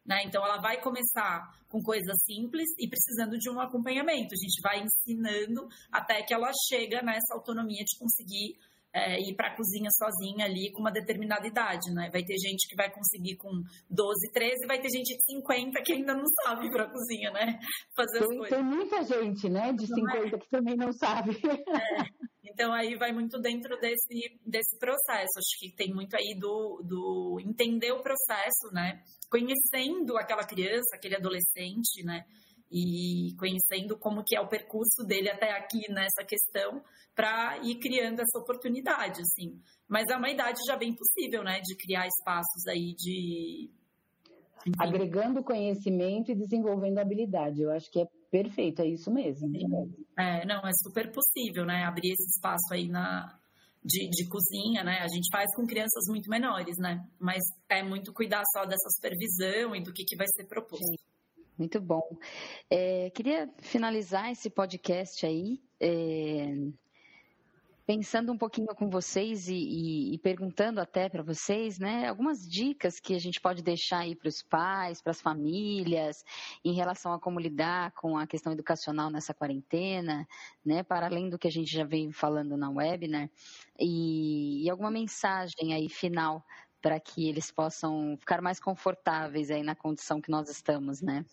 Né? 0.08 0.24
Então, 0.24 0.44
ela 0.44 0.62
vai 0.62 0.80
começar 0.80 1.54
com 1.68 1.82
coisas 1.82 2.16
simples 2.24 2.66
e 2.80 2.88
precisando 2.88 3.38
de 3.38 3.50
um 3.50 3.60
acompanhamento. 3.60 4.34
A 4.34 4.42
gente 4.42 4.62
vai 4.62 4.82
ensinando 4.82 5.68
até 5.92 6.24
que 6.24 6.34
ela 6.34 6.50
chega 6.70 7.02
nessa 7.02 7.34
autonomia 7.34 7.84
de 7.84 8.00
conseguir 8.00 8.56
é, 8.94 9.20
ir 9.20 9.36
para 9.36 9.50
a 9.50 9.56
cozinha 9.56 9.90
sozinha 9.92 10.46
ali 10.46 10.72
com 10.72 10.80
uma 10.80 10.92
determinada 10.92 11.46
idade, 11.46 11.94
né? 11.94 12.10
Vai 12.12 12.24
ter 12.24 12.38
gente 12.38 12.68
que 12.68 12.76
vai 12.76 12.90
conseguir 12.90 13.36
com 13.36 13.52
12, 13.90 14.32
13, 14.32 14.66
vai 14.66 14.80
ter 14.80 14.90
gente 14.90 15.16
de 15.16 15.24
50 15.26 15.82
que 15.84 15.94
ainda 15.94 16.14
não 16.14 16.26
sabe 16.44 16.68
ir 16.68 16.72
para 16.72 16.86
a 16.86 16.90
cozinha, 16.90 17.32
né? 17.32 17.60
Fazer 17.96 18.20
tem, 18.20 18.28
as 18.28 18.38
coisas. 18.38 18.58
Tem 18.58 18.64
muita 18.64 19.04
gente, 19.04 19.50
né, 19.50 19.74
de 19.74 19.90
não 19.90 19.98
50 19.98 20.36
é? 20.36 20.40
que 20.40 20.50
também 20.50 20.76
não 20.76 20.92
sabe. 20.92 21.38
É. 21.38 22.17
Então 22.58 22.74
aí 22.74 22.96
vai 22.96 23.12
muito 23.12 23.40
dentro 23.40 23.80
desse, 23.80 24.40
desse 24.44 24.80
processo. 24.80 25.38
Acho 25.38 25.60
que 25.60 25.76
tem 25.76 25.94
muito 25.94 26.16
aí 26.16 26.36
do, 26.40 26.82
do 26.84 27.40
entender 27.40 27.92
o 27.92 28.02
processo, 28.02 28.74
né? 28.74 29.04
Conhecendo 29.30 30.18
aquela 30.18 30.44
criança, 30.44 30.96
aquele 30.96 31.16
adolescente, 31.16 32.04
né? 32.04 32.26
e 32.70 33.34
conhecendo 33.40 33.98
como 33.98 34.26
que 34.26 34.36
é 34.36 34.42
o 34.42 34.50
percurso 34.50 35.06
dele 35.06 35.30
até 35.30 35.52
aqui 35.52 35.90
nessa 35.90 36.22
questão 36.28 36.84
para 37.16 37.60
ir 37.64 37.76
criando 37.76 38.20
essa 38.20 38.40
oportunidade, 38.40 39.22
assim. 39.22 39.62
Mas 39.88 40.04
é 40.12 40.18
uma 40.18 40.30
idade 40.30 40.60
já 40.68 40.76
bem 40.76 40.94
possível, 40.94 41.46
né, 41.46 41.62
de 41.62 41.78
criar 41.78 42.06
espaços 42.08 42.68
aí 42.68 42.94
de 42.94 43.72
agregando 44.78 45.42
conhecimento 45.42 46.30
e 46.30 46.36
desenvolvendo 46.36 46.98
habilidade. 46.98 47.62
Eu 47.62 47.72
acho 47.72 47.90
que 47.90 48.02
é 48.02 48.08
perfeito, 48.32 48.82
é 48.82 48.88
isso 48.88 49.12
mesmo. 49.12 49.50
É, 50.18 50.46
não, 50.46 50.66
é 50.68 50.72
super 50.74 51.12
possível, 51.12 51.66
né, 51.66 51.84
abrir 51.84 52.12
esse 52.12 52.30
espaço 52.36 52.74
aí 52.74 52.88
na 52.88 53.38
de, 53.84 54.10
de, 54.10 54.28
cozinha, 54.28 54.84
né? 54.84 55.00
A 55.00 55.08
gente 55.08 55.30
faz 55.32 55.56
com 55.56 55.66
crianças 55.66 56.04
muito 56.10 56.30
menores, 56.30 56.78
né? 56.78 57.06
Mas 57.18 57.42
é 57.70 57.82
muito 57.82 58.12
cuidar 58.12 58.44
só 58.52 58.66
dessa 58.66 58.90
supervisão 58.90 59.74
e 59.76 59.82
do 59.82 59.94
que, 59.94 60.04
que 60.04 60.18
vai 60.18 60.28
ser 60.36 60.46
proposto. 60.46 60.84
Muito 61.58 61.80
bom. 61.80 62.04
É, 62.70 63.10
queria 63.12 63.50
finalizar 63.60 64.30
esse 64.32 64.50
podcast 64.50 65.26
aí, 65.26 65.60
é, 65.80 66.54
pensando 67.88 68.34
um 68.34 68.38
pouquinho 68.38 68.68
com 68.76 68.90
vocês 68.90 69.48
e, 69.48 69.56
e, 69.56 70.14
e 70.16 70.18
perguntando 70.18 70.82
até 70.82 71.08
para 71.08 71.24
vocês, 71.24 71.80
né, 71.80 72.10
algumas 72.10 72.46
dicas 72.46 73.00
que 73.00 73.16
a 73.16 73.20
gente 73.20 73.40
pode 73.40 73.64
deixar 73.64 74.00
aí 74.00 74.14
para 74.14 74.28
os 74.28 74.44
pais, 74.44 75.02
para 75.02 75.12
as 75.12 75.22
famílias, 75.22 76.26
em 76.66 76.74
relação 76.74 77.14
a 77.14 77.20
como 77.20 77.40
lidar 77.40 77.94
com 77.94 78.18
a 78.18 78.28
questão 78.28 78.52
educacional 78.52 79.10
nessa 79.10 79.34
quarentena, 79.34 80.28
né, 80.66 80.84
para 80.84 81.06
além 81.06 81.30
do 81.30 81.40
que 81.40 81.48
a 81.48 81.52
gente 81.52 81.72
já 81.72 81.86
veio 81.86 82.12
falando 82.12 82.58
na 82.58 82.70
web, 82.70 83.08
né, 83.08 83.30
e, 83.80 84.66
e 84.66 84.70
alguma 84.70 84.92
mensagem 84.92 85.74
aí 85.74 85.88
final 85.88 86.46
para 86.82 87.00
que 87.00 87.30
eles 87.30 87.50
possam 87.52 88.18
ficar 88.18 88.42
mais 88.42 88.60
confortáveis 88.60 89.50
aí 89.50 89.64
na 89.64 89.76
condição 89.76 90.20
que 90.20 90.30
nós 90.30 90.50
estamos, 90.50 91.02
né? 91.02 91.26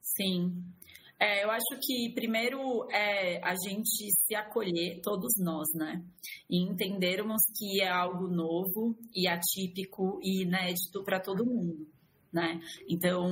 Sim. 0.00 0.74
É, 1.22 1.44
eu 1.44 1.50
acho 1.50 1.78
que 1.82 2.14
primeiro 2.14 2.90
é 2.90 3.38
a 3.44 3.54
gente 3.54 4.08
se 4.24 4.34
acolher, 4.34 5.02
todos 5.02 5.34
nós, 5.38 5.68
né? 5.74 6.02
E 6.48 6.62
entendermos 6.62 7.42
que 7.58 7.82
é 7.82 7.88
algo 7.88 8.26
novo 8.26 8.96
e 9.14 9.28
atípico 9.28 10.18
e 10.22 10.44
inédito 10.44 11.04
para 11.04 11.20
todo 11.20 11.44
mundo. 11.44 11.86
Né? 12.32 12.60
Então, 12.88 13.28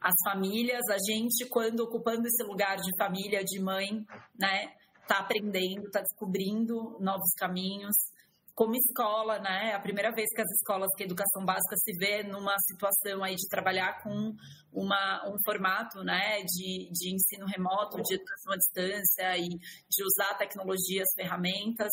as 0.00 0.14
famílias, 0.24 0.82
a 0.90 0.98
gente, 1.10 1.48
quando 1.48 1.80
ocupando 1.80 2.26
esse 2.26 2.42
lugar 2.42 2.76
de 2.76 2.90
família, 2.98 3.42
de 3.44 3.60
mãe, 3.60 4.04
né, 4.36 4.74
tá 5.06 5.20
aprendendo, 5.20 5.88
tá 5.90 6.00
descobrindo 6.00 6.98
novos 7.00 7.32
caminhos, 7.38 7.94
como 8.54 8.74
escola, 8.74 9.38
né? 9.38 9.70
É 9.70 9.74
a 9.74 9.80
primeira 9.80 10.12
vez 10.12 10.28
que 10.34 10.40
as 10.40 10.50
escolas 10.50 10.90
que 10.96 11.04
educação 11.04 11.44
básica 11.44 11.76
se 11.76 11.92
vê 11.96 12.22
numa 12.22 12.54
situação 12.60 13.24
aí 13.24 13.34
de 13.34 13.48
trabalhar 13.48 14.02
com 14.02 14.34
uma, 14.72 15.28
um 15.28 15.36
formato, 15.44 16.02
né, 16.04 16.42
de, 16.42 16.90
de 16.90 17.14
ensino 17.14 17.46
remoto, 17.46 18.02
de 18.02 18.14
educação 18.14 18.52
à 18.52 18.56
distância 18.56 19.38
e 19.38 19.48
de 19.48 20.04
usar 20.04 20.34
tecnologias, 20.36 21.08
ferramentas. 21.14 21.92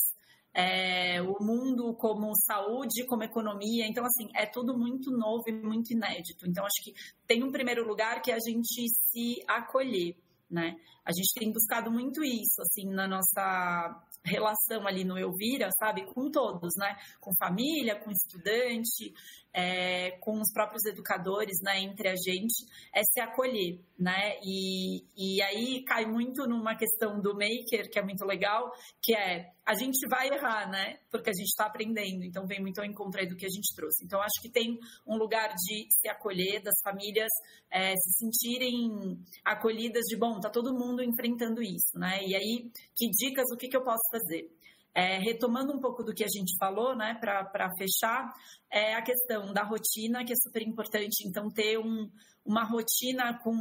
É, 0.51 1.21
o 1.21 1.37
mundo 1.39 1.95
como 1.95 2.35
saúde, 2.35 3.05
como 3.05 3.23
economia. 3.23 3.85
Então, 3.87 4.03
assim, 4.03 4.29
é 4.35 4.45
tudo 4.45 4.77
muito 4.77 5.11
novo 5.11 5.43
e 5.47 5.51
muito 5.51 5.93
inédito. 5.93 6.47
Então, 6.47 6.65
acho 6.65 6.83
que 6.83 6.93
tem 7.27 7.43
um 7.43 7.51
primeiro 7.51 7.87
lugar 7.87 8.21
que 8.21 8.31
a 8.31 8.39
gente 8.39 8.89
se 8.89 9.43
acolher, 9.47 10.17
né? 10.49 10.75
A 11.05 11.11
gente 11.11 11.33
tem 11.35 11.51
buscado 11.51 11.91
muito 11.91 12.23
isso, 12.23 12.61
assim, 12.61 12.89
na 12.89 13.07
nossa 13.07 14.03
relação 14.23 14.87
ali 14.87 15.03
no 15.03 15.17
Elvira, 15.17 15.69
sabe, 15.77 16.05
com 16.13 16.29
todos, 16.29 16.73
né? 16.77 16.95
Com 17.19 17.31
família, 17.37 17.95
com 17.95 18.11
estudante, 18.11 19.13
é, 19.53 20.11
com 20.19 20.39
os 20.39 20.51
próprios 20.51 20.85
educadores, 20.85 21.57
né? 21.63 21.79
Entre 21.79 22.07
a 22.07 22.15
gente, 22.15 22.65
é 22.93 23.01
se 23.03 23.19
acolher, 23.19 23.79
né? 23.97 24.35
E, 24.43 25.05
e 25.15 25.41
aí 25.41 25.83
cai 25.83 26.05
muito 26.05 26.47
numa 26.47 26.75
questão 26.75 27.19
do 27.19 27.33
maker, 27.33 27.89
que 27.91 27.99
é 27.99 28.03
muito 28.03 28.25
legal, 28.25 28.71
que 29.01 29.15
é 29.15 29.51
a 29.69 29.75
gente 29.75 30.07
vai 30.09 30.27
errar, 30.29 30.67
né? 30.67 30.97
Porque 31.11 31.29
a 31.29 31.33
gente 31.33 31.49
está 31.49 31.67
aprendendo, 31.67 32.23
então 32.25 32.47
vem 32.47 32.59
muito 32.59 32.79
ao 32.79 32.85
encontro 32.85 33.21
aí 33.21 33.27
do 33.27 33.35
que 33.35 33.45
a 33.45 33.49
gente 33.49 33.75
trouxe. 33.75 34.03
Então, 34.03 34.19
acho 34.19 34.41
que 34.41 34.49
tem 34.49 34.79
um 35.05 35.15
lugar 35.15 35.49
de 35.49 35.87
se 35.91 36.09
acolher, 36.09 36.63
das 36.63 36.73
famílias 36.83 37.29
é, 37.69 37.91
se 37.91 38.17
sentirem 38.17 39.19
acolhidas 39.45 40.05
de, 40.05 40.17
bom, 40.17 40.39
tá 40.39 40.49
todo 40.49 40.73
mundo 40.73 41.03
enfrentando 41.03 41.61
isso, 41.61 41.99
né? 41.99 42.17
E 42.25 42.35
aí, 42.35 42.71
que 42.95 43.11
dicas, 43.11 43.45
o 43.53 43.57
que, 43.57 43.67
que 43.67 43.77
eu 43.77 43.83
posso 43.83 44.01
fazer? 44.11 44.49
É, 44.91 45.19
retomando 45.19 45.71
um 45.71 45.79
pouco 45.79 46.03
do 46.03 46.15
que 46.15 46.23
a 46.23 46.27
gente 46.27 46.57
falou, 46.57 46.95
né, 46.95 47.13
para 47.21 47.69
fechar, 47.77 48.27
é 48.71 48.95
a 48.95 49.03
questão 49.03 49.53
da 49.53 49.61
rotina, 49.61 50.25
que 50.25 50.33
é 50.33 50.35
super 50.35 50.63
importante. 50.63 51.27
Então, 51.27 51.47
ter 51.47 51.77
um, 51.77 52.09
uma 52.43 52.63
rotina 52.63 53.37
com 53.43 53.53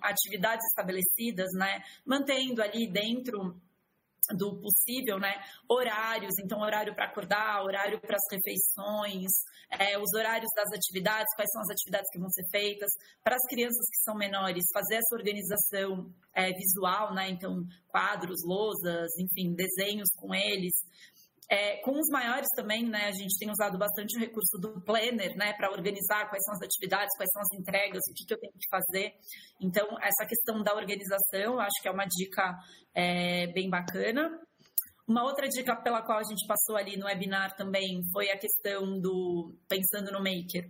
atividades 0.00 0.64
estabelecidas, 0.66 1.50
né, 1.54 1.82
mantendo 2.06 2.62
ali 2.62 2.86
dentro 2.86 3.60
do 4.34 4.60
possível, 4.60 5.18
né? 5.18 5.34
Horários, 5.68 6.34
então 6.42 6.60
horário 6.60 6.94
para 6.94 7.06
acordar, 7.06 7.62
horário 7.62 8.00
para 8.00 8.16
as 8.16 8.22
refeições, 8.30 9.30
é, 9.70 9.98
os 9.98 10.12
horários 10.14 10.50
das 10.54 10.72
atividades, 10.72 11.34
quais 11.34 11.50
são 11.50 11.62
as 11.62 11.70
atividades 11.70 12.10
que 12.10 12.18
vão 12.18 12.30
ser 12.30 12.44
feitas. 12.50 12.90
Para 13.22 13.36
as 13.36 13.42
crianças 13.48 13.84
que 13.90 14.02
são 14.04 14.16
menores, 14.16 14.64
fazer 14.72 14.96
essa 14.96 15.14
organização 15.14 16.10
é, 16.34 16.52
visual, 16.52 17.14
né? 17.14 17.28
Então, 17.30 17.64
quadros, 17.88 18.42
lousas, 18.44 19.10
enfim, 19.18 19.54
desenhos 19.54 20.08
com 20.16 20.34
eles. 20.34 20.72
É, 21.48 21.76
com 21.82 21.92
os 21.92 22.08
maiores 22.10 22.48
também, 22.56 22.84
né, 22.84 23.06
a 23.06 23.12
gente 23.12 23.38
tem 23.38 23.48
usado 23.48 23.78
bastante 23.78 24.16
o 24.16 24.20
recurso 24.20 24.58
do 24.58 24.80
planner, 24.80 25.36
né, 25.36 25.52
para 25.52 25.70
organizar 25.70 26.28
quais 26.28 26.42
são 26.44 26.54
as 26.54 26.62
atividades, 26.62 27.16
quais 27.16 27.30
são 27.32 27.40
as 27.40 27.58
entregas, 27.58 28.02
o 28.10 28.14
que, 28.14 28.24
que 28.26 28.34
eu 28.34 28.38
tenho 28.38 28.52
que 28.52 28.68
fazer. 28.68 29.12
Então, 29.60 29.86
essa 30.02 30.26
questão 30.26 30.60
da 30.62 30.74
organização, 30.74 31.60
acho 31.60 31.80
que 31.80 31.88
é 31.88 31.90
uma 31.92 32.04
dica 32.04 32.58
é, 32.92 33.46
bem 33.52 33.70
bacana. 33.70 34.40
Uma 35.06 35.22
outra 35.22 35.48
dica 35.48 35.76
pela 35.76 36.02
qual 36.02 36.18
a 36.18 36.24
gente 36.24 36.44
passou 36.48 36.76
ali 36.76 36.96
no 36.96 37.06
webinar 37.06 37.54
também 37.54 38.02
foi 38.12 38.28
a 38.30 38.36
questão 38.36 38.98
do 38.98 39.54
pensando 39.68 40.10
no 40.10 40.18
maker 40.18 40.68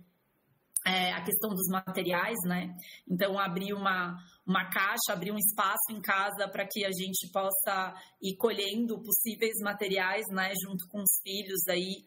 é, 0.87 1.11
a 1.11 1.21
questão 1.21 1.49
dos 1.49 1.67
materiais, 1.67 2.37
né? 2.45 2.73
Então, 3.09 3.37
abrir 3.37 3.73
uma, 3.73 4.15
uma 4.47 4.69
caixa, 4.69 5.11
abrir 5.11 5.31
um 5.31 5.37
espaço 5.37 5.91
em 5.91 6.01
casa 6.01 6.47
para 6.47 6.65
que 6.65 6.85
a 6.85 6.91
gente 6.91 7.29
possa 7.33 7.93
ir 8.21 8.37
colhendo 8.37 8.97
possíveis 9.03 9.59
materiais, 9.61 10.25
né, 10.31 10.53
junto 10.63 10.87
com 10.87 10.99
os 10.99 11.19
filhos 11.21 11.67
aí 11.67 12.05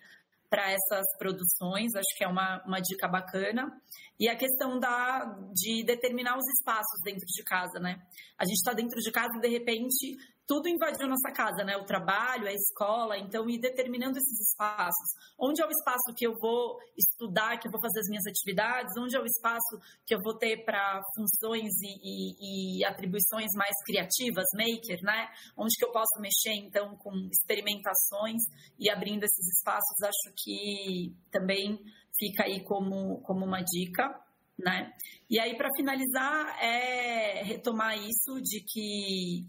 para 0.49 0.69
essas 0.69 1.07
produções, 1.17 1.95
acho 1.95 2.17
que 2.17 2.25
é 2.25 2.29
uma, 2.29 2.61
uma 2.67 2.81
dica 2.81 3.07
bacana. 3.07 3.71
E 4.19 4.29
a 4.29 4.35
questão 4.35 4.81
da, 4.81 5.25
de 5.55 5.85
determinar 5.85 6.37
os 6.37 6.45
espaços 6.59 7.01
dentro 7.05 7.25
de 7.25 7.45
casa, 7.45 7.79
né? 7.79 8.03
A 8.37 8.45
gente 8.45 8.57
está 8.57 8.73
dentro 8.73 8.99
de 8.99 9.13
casa 9.13 9.39
e, 9.39 9.41
de 9.41 9.49
repente, 9.49 10.17
tudo 10.51 10.69
invadiu 10.69 11.07
nossa 11.07 11.31
casa, 11.31 11.63
né? 11.63 11.77
O 11.77 11.85
trabalho, 11.85 12.49
a 12.49 12.53
escola, 12.53 13.17
então 13.17 13.49
ir 13.49 13.61
determinando 13.61 14.19
esses 14.19 14.51
espaços. 14.51 15.15
Onde 15.39 15.63
é 15.63 15.65
o 15.65 15.71
espaço 15.71 16.13
que 16.17 16.27
eu 16.27 16.35
vou 16.41 16.77
estudar, 16.99 17.57
que 17.57 17.69
eu 17.69 17.71
vou 17.71 17.81
fazer 17.81 18.01
as 18.01 18.09
minhas 18.09 18.27
atividades? 18.27 18.93
Onde 18.99 19.15
é 19.15 19.21
o 19.21 19.25
espaço 19.25 19.79
que 20.05 20.13
eu 20.13 20.19
vou 20.21 20.37
ter 20.37 20.65
para 20.65 21.01
funções 21.15 21.71
e, 21.81 21.95
e, 22.03 22.81
e, 22.81 22.85
atribuições 22.85 23.47
mais 23.55 23.77
criativas, 23.87 24.45
maker, 24.53 24.99
né? 25.05 25.29
Onde 25.57 25.77
que 25.79 25.85
eu 25.85 25.93
posso 25.93 26.19
mexer, 26.19 26.59
então, 26.67 26.97
com 26.97 27.13
experimentações 27.31 28.43
e 28.77 28.91
abrindo 28.91 29.23
esses 29.23 29.47
espaços, 29.57 30.03
acho 30.03 30.35
que 30.37 31.15
também 31.31 31.79
fica 32.19 32.43
aí 32.43 32.65
como, 32.65 33.21
como 33.23 33.45
uma 33.45 33.63
dica. 33.63 34.21
Né? 34.59 34.93
E 35.31 35.41
aí, 35.41 35.57
para 35.57 35.71
finalizar, 35.75 36.63
é 36.63 37.43
retomar 37.45 37.97
isso 37.97 38.43
de 38.43 38.61
que 38.61 39.47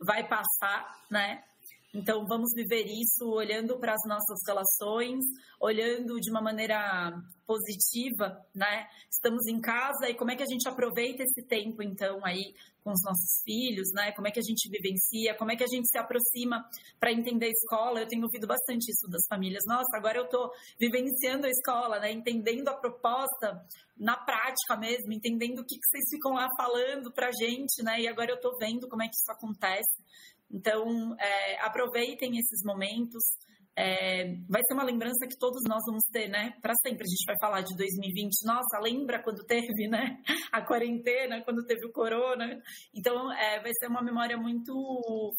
vai 0.00 0.24
passar, 0.24 1.04
né? 1.10 1.42
Então, 1.92 2.24
vamos 2.24 2.50
viver 2.54 2.84
isso 2.86 3.28
olhando 3.28 3.78
para 3.78 3.94
as 3.94 4.08
nossas 4.08 4.38
relações, 4.46 5.24
olhando 5.60 6.20
de 6.20 6.30
uma 6.30 6.40
maneira 6.40 7.12
positiva, 7.44 8.46
né? 8.54 8.86
Estamos 9.10 9.46
em 9.48 9.60
casa 9.60 10.08
e 10.08 10.14
como 10.14 10.30
é 10.30 10.36
que 10.36 10.42
a 10.42 10.46
gente 10.46 10.68
aproveita 10.68 11.24
esse 11.24 11.42
tempo, 11.48 11.82
então, 11.82 12.24
aí 12.24 12.54
com 12.84 12.92
os 12.92 13.02
nossos 13.02 13.42
filhos, 13.44 13.88
né? 13.92 14.12
Como 14.12 14.28
é 14.28 14.30
que 14.30 14.38
a 14.38 14.42
gente 14.42 14.68
vivencia, 14.70 15.36
como 15.36 15.50
é 15.50 15.56
que 15.56 15.64
a 15.64 15.66
gente 15.66 15.88
se 15.88 15.98
aproxima 15.98 16.64
para 16.98 17.12
entender 17.12 17.46
a 17.46 17.50
escola. 17.50 18.00
Eu 18.00 18.08
tenho 18.08 18.22
ouvido 18.22 18.46
bastante 18.46 18.90
isso 18.90 19.08
das 19.08 19.26
famílias. 19.28 19.64
Nossa, 19.66 19.96
agora 19.96 20.18
eu 20.18 20.24
estou 20.24 20.50
vivenciando 20.78 21.46
a 21.46 21.50
escola, 21.50 21.98
né? 21.98 22.12
Entendendo 22.12 22.68
a 22.68 22.76
proposta 22.76 23.60
na 23.98 24.16
prática 24.16 24.76
mesmo, 24.78 25.12
entendendo 25.12 25.58
o 25.58 25.64
que, 25.64 25.76
que 25.76 25.88
vocês 25.88 26.04
ficam 26.08 26.32
lá 26.32 26.48
falando 26.56 27.12
para 27.12 27.28
a 27.28 27.32
gente, 27.32 27.82
né? 27.82 28.00
E 28.00 28.08
agora 28.08 28.30
eu 28.30 28.36
estou 28.36 28.56
vendo 28.58 28.88
como 28.88 29.02
é 29.02 29.08
que 29.08 29.16
isso 29.16 29.30
acontece. 29.30 29.99
Então, 30.50 31.14
é, 31.18 31.60
aproveitem 31.60 32.36
esses 32.36 32.60
momentos. 32.64 33.22
É, 33.76 34.34
vai 34.48 34.60
ser 34.66 34.74
uma 34.74 34.84
lembrança 34.84 35.26
que 35.28 35.38
todos 35.38 35.62
nós 35.66 35.80
vamos 35.86 36.02
ter, 36.12 36.28
né? 36.28 36.52
Para 36.60 36.74
sempre. 36.82 37.04
A 37.04 37.10
gente 37.10 37.24
vai 37.24 37.36
falar 37.40 37.60
de 37.62 37.76
2020. 37.76 38.44
Nossa, 38.44 38.80
lembra 38.82 39.22
quando 39.22 39.44
teve, 39.44 39.86
né? 39.88 40.20
A 40.52 40.60
quarentena, 40.60 41.42
quando 41.44 41.64
teve 41.64 41.86
o 41.86 41.92
corona. 41.92 42.60
Então, 42.92 43.32
é, 43.32 43.62
vai 43.62 43.70
ser 43.78 43.86
uma 43.86 44.02
memória 44.02 44.36
muito 44.36 44.74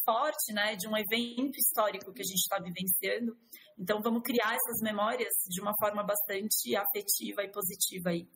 forte, 0.04 0.52
né? 0.54 0.76
De 0.76 0.88
um 0.88 0.96
evento 0.96 1.56
histórico 1.58 2.12
que 2.12 2.22
a 2.22 2.26
gente 2.26 2.40
está 2.40 2.56
vivenciando. 2.58 3.36
Então, 3.78 4.00
vamos 4.02 4.22
criar 4.22 4.54
essas 4.54 4.80
memórias 4.82 5.32
de 5.48 5.60
uma 5.60 5.72
forma 5.78 6.02
bastante 6.02 6.74
afetiva 6.74 7.44
e 7.44 7.52
positiva 7.52 8.10
aí 8.10 8.26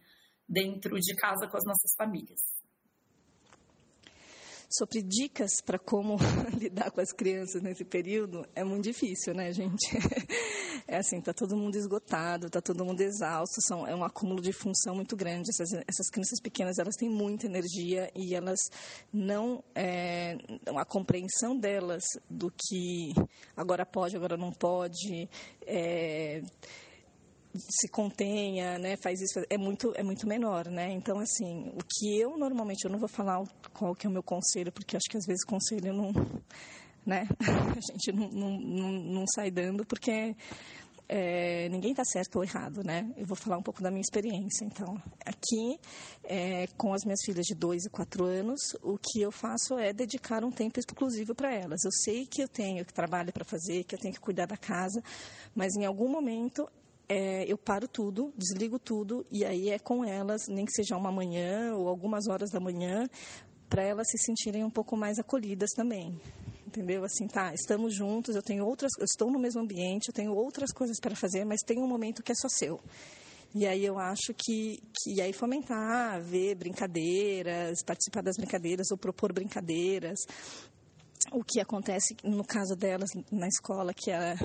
dentro 0.47 0.95
de 1.01 1.15
casa 1.17 1.49
com 1.49 1.57
as 1.57 1.65
nossas 1.65 1.93
famílias 1.97 2.56
sobre 4.69 5.03
dicas 5.03 5.51
para 5.65 5.79
como 5.79 6.17
lidar 6.59 6.91
com 6.91 7.01
as 7.01 7.13
crianças 7.13 7.63
nesse 7.63 7.85
período 7.85 8.47
é 8.55 8.65
muito 8.65 8.85
difícil, 8.85 9.35
né, 9.35 9.53
gente? 9.53 9.87
É 10.89 10.99
assim, 10.99 11.21
tá 11.21 11.33
todo 11.33 11.57
mundo 11.57 11.75
esgotado, 11.75 12.49
tá 12.49 12.61
todo 12.61 12.85
mundo 12.85 13.01
exausto, 13.01 13.57
são, 13.67 13.85
é 13.89 13.95
um 13.95 14.05
acúmulo 14.05 14.41
de 14.41 14.53
função 14.53 14.95
muito 14.95 15.17
grande. 15.17 15.51
Essas, 15.51 15.73
essas 15.73 16.09
crianças 16.09 16.41
pequenas, 16.41 16.79
elas 16.79 16.95
têm 16.95 17.09
muita 17.09 17.47
energia 17.47 18.09
e 18.15 18.37
elas 18.37 18.59
não, 19.13 19.65
é, 19.75 20.39
a 20.77 20.85
compreensão 20.85 21.59
delas 21.59 22.05
do 22.31 22.53
que 22.53 23.13
agora 23.57 23.85
pode, 23.85 24.15
agora 24.15 24.37
não 24.37 24.53
pode, 24.53 25.29
é, 25.67 26.41
se 27.59 27.89
contenha, 27.89 28.79
né, 28.79 28.97
faz 28.97 29.21
isso, 29.21 29.45
é 29.49 29.59
muito, 29.59 29.93
é 29.97 30.03
muito 30.03 30.27
menor, 30.27 30.69
né? 30.69 30.91
Então, 30.93 31.19
assim, 31.19 31.71
o 31.75 31.85
que 31.85 32.19
eu 32.19 32.37
normalmente, 32.37 32.85
eu 32.85 32.91
não 32.91 32.99
vou 32.99 33.09
falar 33.09 33.43
qual 33.73 33.95
que 33.95 34.07
é 34.07 34.11
o 34.11 34.13
meu 34.13 34.23
conselho, 34.23 34.73
porque 34.73 34.97
acho 34.97 35.09
que 35.09 35.17
às 35.17 35.27
vezes 35.27 35.45
conselho 35.45 35.93
não, 35.93 36.13
né, 37.05 37.27
a 37.41 37.93
gente 37.93 38.13
não, 38.13 38.29
não, 38.29 38.91
não, 38.91 39.25
sai 39.35 39.51
dando, 39.51 39.85
porque 39.87 40.35
é, 41.09 41.69
ninguém 41.69 41.93
está 41.93 42.05
certo 42.05 42.37
ou 42.37 42.45
errado, 42.45 42.83
né? 42.83 43.09
Eu 43.17 43.27
vou 43.27 43.37
falar 43.37 43.59
um 43.59 43.63
pouco 43.63 43.81
da 43.81 43.91
minha 43.91 44.01
experiência. 44.01 44.65
Então, 44.65 45.01
aqui, 45.25 45.79
é, 46.25 46.67
com 46.77 46.93
as 46.93 47.05
minhas 47.05 47.21
filhas 47.25 47.47
de 47.47 47.55
2 47.55 47.85
e 47.85 47.91
4 47.91 48.25
anos, 48.25 48.61
o 48.83 48.99
que 48.99 49.21
eu 49.21 49.31
faço 49.31 49.79
é 49.79 49.93
dedicar 49.93 50.45
um 50.45 50.51
tempo 50.51 50.81
exclusivo 50.81 51.35
para 51.35 51.55
elas. 51.55 51.85
Eu 51.85 51.93
sei 51.93 52.27
que 52.27 52.43
eu 52.43 52.49
tenho 52.49 52.85
trabalho 52.85 53.33
para 53.33 53.45
fazer, 53.45 53.85
que 53.85 53.95
eu 53.95 53.99
tenho 53.99 54.15
que 54.15 54.21
cuidar 54.21 54.47
da 54.47 54.57
casa, 54.57 55.03
mas 55.55 55.77
em 55.77 55.85
algum 55.85 56.09
momento 56.09 56.69
é, 57.09 57.45
eu 57.51 57.57
paro 57.57 57.87
tudo, 57.87 58.33
desligo 58.37 58.79
tudo 58.79 59.25
e 59.31 59.45
aí 59.45 59.71
é 59.71 59.79
com 59.79 60.05
elas, 60.05 60.49
nem 60.49 60.65
que 60.65 60.73
seja 60.73 60.97
uma 60.97 61.13
manhã 61.13 61.75
ou 61.75 61.89
algumas 61.89 62.27
horas 62.29 62.51
da 62.51 62.61
manhã, 62.61 63.09
para 63.69 63.83
elas 63.83 64.09
se 64.09 64.19
sentirem 64.19 64.65
um 64.65 64.71
pouco 64.71 64.97
mais 64.97 65.19
acolhidas 65.19 65.71
também. 65.71 66.21
Entendeu? 66.67 67.05
Assim, 67.05 67.27
tá, 67.27 67.55
estamos 67.55 67.95
juntos, 67.95 68.35
eu 68.35 68.43
tenho 68.43 68.65
outras, 68.65 68.91
eu 68.99 69.05
estou 69.05 69.31
no 69.31 69.39
mesmo 69.39 69.61
ambiente, 69.61 70.09
eu 70.09 70.15
tenho 70.15 70.35
outras 70.35 70.73
coisas 70.73 70.99
para 71.01 71.15
fazer, 71.15 71.45
mas 71.45 71.63
tem 71.63 71.79
um 71.79 71.87
momento 71.87 72.23
que 72.23 72.33
é 72.33 72.35
só 72.35 72.49
seu. 72.49 72.81
E 73.55 73.67
aí 73.67 73.85
eu 73.85 73.99
acho 73.99 74.35
que, 74.37 74.83
que 75.03 75.21
aí 75.21 75.33
fomentar, 75.33 76.21
ver 76.21 76.57
brincadeiras, 76.57 77.83
participar 77.83 78.23
das 78.23 78.37
brincadeiras 78.37 78.91
ou 78.91 78.99
propor 78.99 79.33
brincadeiras, 79.33 80.19
o 81.33 81.43
que 81.45 81.61
acontece 81.61 82.17
no 82.25 82.45
caso 82.45 82.75
delas 82.77 83.11
na 83.31 83.49
escola, 83.49 83.93
que 83.93 84.11
é 84.11 84.37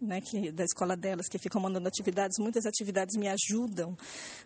né, 0.00 0.20
que, 0.20 0.50
da 0.50 0.64
escola 0.64 0.96
delas, 0.96 1.28
que 1.28 1.38
ficam 1.38 1.60
mandando 1.60 1.88
atividades, 1.88 2.38
muitas 2.38 2.66
atividades 2.66 3.16
me 3.16 3.28
ajudam 3.28 3.96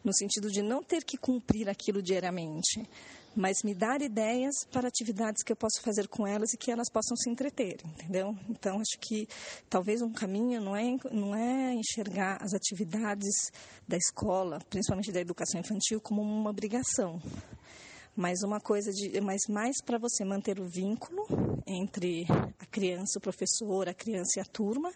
no 0.04 0.12
sentido 0.14 0.50
de 0.50 0.62
não 0.62 0.82
ter 0.82 1.04
que 1.04 1.16
cumprir 1.16 1.68
aquilo 1.68 2.02
diariamente, 2.02 2.88
mas 3.34 3.62
me 3.64 3.74
dar 3.74 4.02
ideias 4.02 4.54
para 4.70 4.88
atividades 4.88 5.42
que 5.42 5.52
eu 5.52 5.56
posso 5.56 5.80
fazer 5.82 6.08
com 6.08 6.26
elas 6.26 6.52
e 6.52 6.58
que 6.58 6.70
elas 6.70 6.90
possam 6.90 7.16
se 7.16 7.30
entreter, 7.30 7.80
entendeu? 7.84 8.36
Então 8.48 8.78
acho 8.78 8.98
que 9.00 9.26
talvez 9.70 10.02
um 10.02 10.12
caminho 10.12 10.60
não 10.60 10.76
é 10.76 10.96
não 11.10 11.34
é 11.34 11.74
enxergar 11.74 12.42
as 12.42 12.52
atividades 12.52 13.50
da 13.88 13.96
escola, 13.96 14.58
principalmente 14.68 15.12
da 15.12 15.20
educação 15.20 15.60
infantil, 15.60 16.00
como 16.00 16.20
uma 16.20 16.50
obrigação, 16.50 17.20
mas 18.16 18.42
uma 18.42 18.60
coisa 18.60 18.90
de, 18.90 19.20
mas 19.20 19.42
mais 19.48 19.76
para 19.84 19.98
você 19.98 20.24
manter 20.24 20.60
o 20.60 20.66
vínculo 20.66 21.26
entre 21.66 22.26
a 22.58 22.66
criança, 22.66 23.18
o 23.18 23.22
professor, 23.22 23.88
a 23.88 23.94
criança 23.94 24.38
e 24.38 24.40
a 24.40 24.44
turma, 24.44 24.92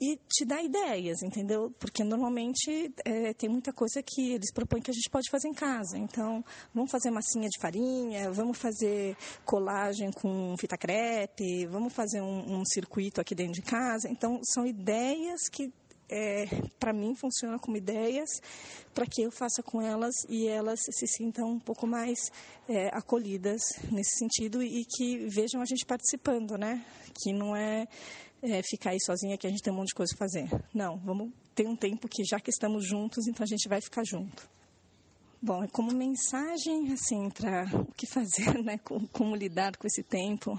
e 0.00 0.16
te 0.28 0.44
dá 0.44 0.62
ideias, 0.62 1.22
entendeu? 1.22 1.74
Porque 1.78 2.04
normalmente 2.04 2.92
é, 3.04 3.34
tem 3.34 3.48
muita 3.48 3.72
coisa 3.72 4.00
que 4.02 4.32
eles 4.32 4.52
propõem 4.52 4.80
que 4.80 4.90
a 4.90 4.94
gente 4.94 5.10
pode 5.10 5.28
fazer 5.28 5.48
em 5.48 5.52
casa. 5.52 5.98
Então, 5.98 6.44
vamos 6.72 6.90
fazer 6.90 7.10
massinha 7.10 7.48
de 7.48 7.58
farinha, 7.60 8.30
vamos 8.30 8.56
fazer 8.56 9.16
colagem 9.44 10.12
com 10.12 10.54
fita 10.56 10.78
crepe, 10.78 11.66
vamos 11.66 11.92
fazer 11.92 12.20
um, 12.20 12.60
um 12.60 12.62
circuito 12.64 13.20
aqui 13.20 13.34
dentro 13.34 13.54
de 13.54 13.62
casa. 13.62 14.08
Então, 14.08 14.40
são 14.44 14.64
ideias 14.64 15.48
que 15.50 15.72
é, 16.08 16.46
para 16.78 16.92
mim 16.92 17.14
funciona 17.14 17.58
como 17.58 17.76
ideias 17.76 18.28
para 18.94 19.06
que 19.06 19.22
eu 19.22 19.30
faça 19.30 19.62
com 19.62 19.80
elas 19.80 20.14
e 20.28 20.46
elas 20.46 20.80
se 20.80 21.06
sintam 21.06 21.50
um 21.50 21.60
pouco 21.60 21.86
mais 21.86 22.18
é, 22.68 22.88
acolhidas 22.88 23.60
nesse 23.90 24.18
sentido 24.18 24.62
e 24.62 24.84
que 24.84 25.26
vejam 25.28 25.60
a 25.60 25.64
gente 25.64 25.84
participando, 25.84 26.56
né? 26.56 26.84
Que 27.22 27.32
não 27.32 27.54
é, 27.54 27.86
é, 28.42 28.62
ficar 28.62 28.90
aí 28.90 28.98
sozinha 29.04 29.36
que 29.36 29.46
a 29.46 29.50
gente 29.50 29.62
tem 29.62 29.72
um 29.72 29.76
monte 29.76 29.88
de 29.88 29.94
coisa 29.94 30.14
para 30.16 30.26
fazer. 30.26 30.48
Não, 30.74 30.96
vamos 30.98 31.30
ter 31.54 31.66
um 31.66 31.76
tempo 31.76 32.08
que 32.08 32.24
já 32.24 32.40
que 32.40 32.50
estamos 32.50 32.86
juntos, 32.86 33.26
então 33.26 33.44
a 33.44 33.46
gente 33.46 33.68
vai 33.68 33.80
ficar 33.80 34.04
junto. 34.04 34.48
Bom, 35.40 35.66
como 35.68 35.92
mensagem 35.92 36.92
assim 36.92 37.30
para 37.30 37.64
o 37.72 37.92
que 37.92 38.06
fazer, 38.08 38.58
né? 38.64 38.78
Como, 38.78 39.06
como 39.08 39.36
lidar 39.36 39.76
com 39.76 39.86
esse 39.86 40.02
tempo. 40.02 40.58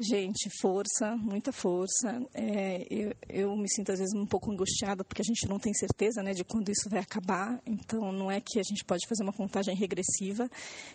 Gente, 0.00 0.48
força, 0.60 1.16
muita 1.16 1.50
força. 1.50 2.24
É, 2.32 2.86
eu, 2.88 3.12
eu, 3.28 3.56
me 3.56 3.68
sinto 3.68 3.90
às 3.90 3.98
vezes 3.98 4.14
um 4.14 4.24
pouco 4.24 4.48
angustiada 4.48 5.02
porque 5.02 5.22
a 5.22 5.24
gente 5.24 5.48
não 5.48 5.58
tem 5.58 5.74
certeza 5.74 6.22
né, 6.22 6.32
de 6.32 6.44
quando 6.44 6.68
isso 6.68 6.88
vai 6.88 7.00
acabar. 7.00 7.60
Então, 7.66 8.12
não 8.12 8.30
é 8.30 8.40
que 8.40 8.60
a 8.60 8.62
gente 8.62 8.84
pode 8.84 9.08
fazer 9.08 9.24
uma 9.24 9.32
contagem 9.32 9.74
regressiva. 9.74 10.48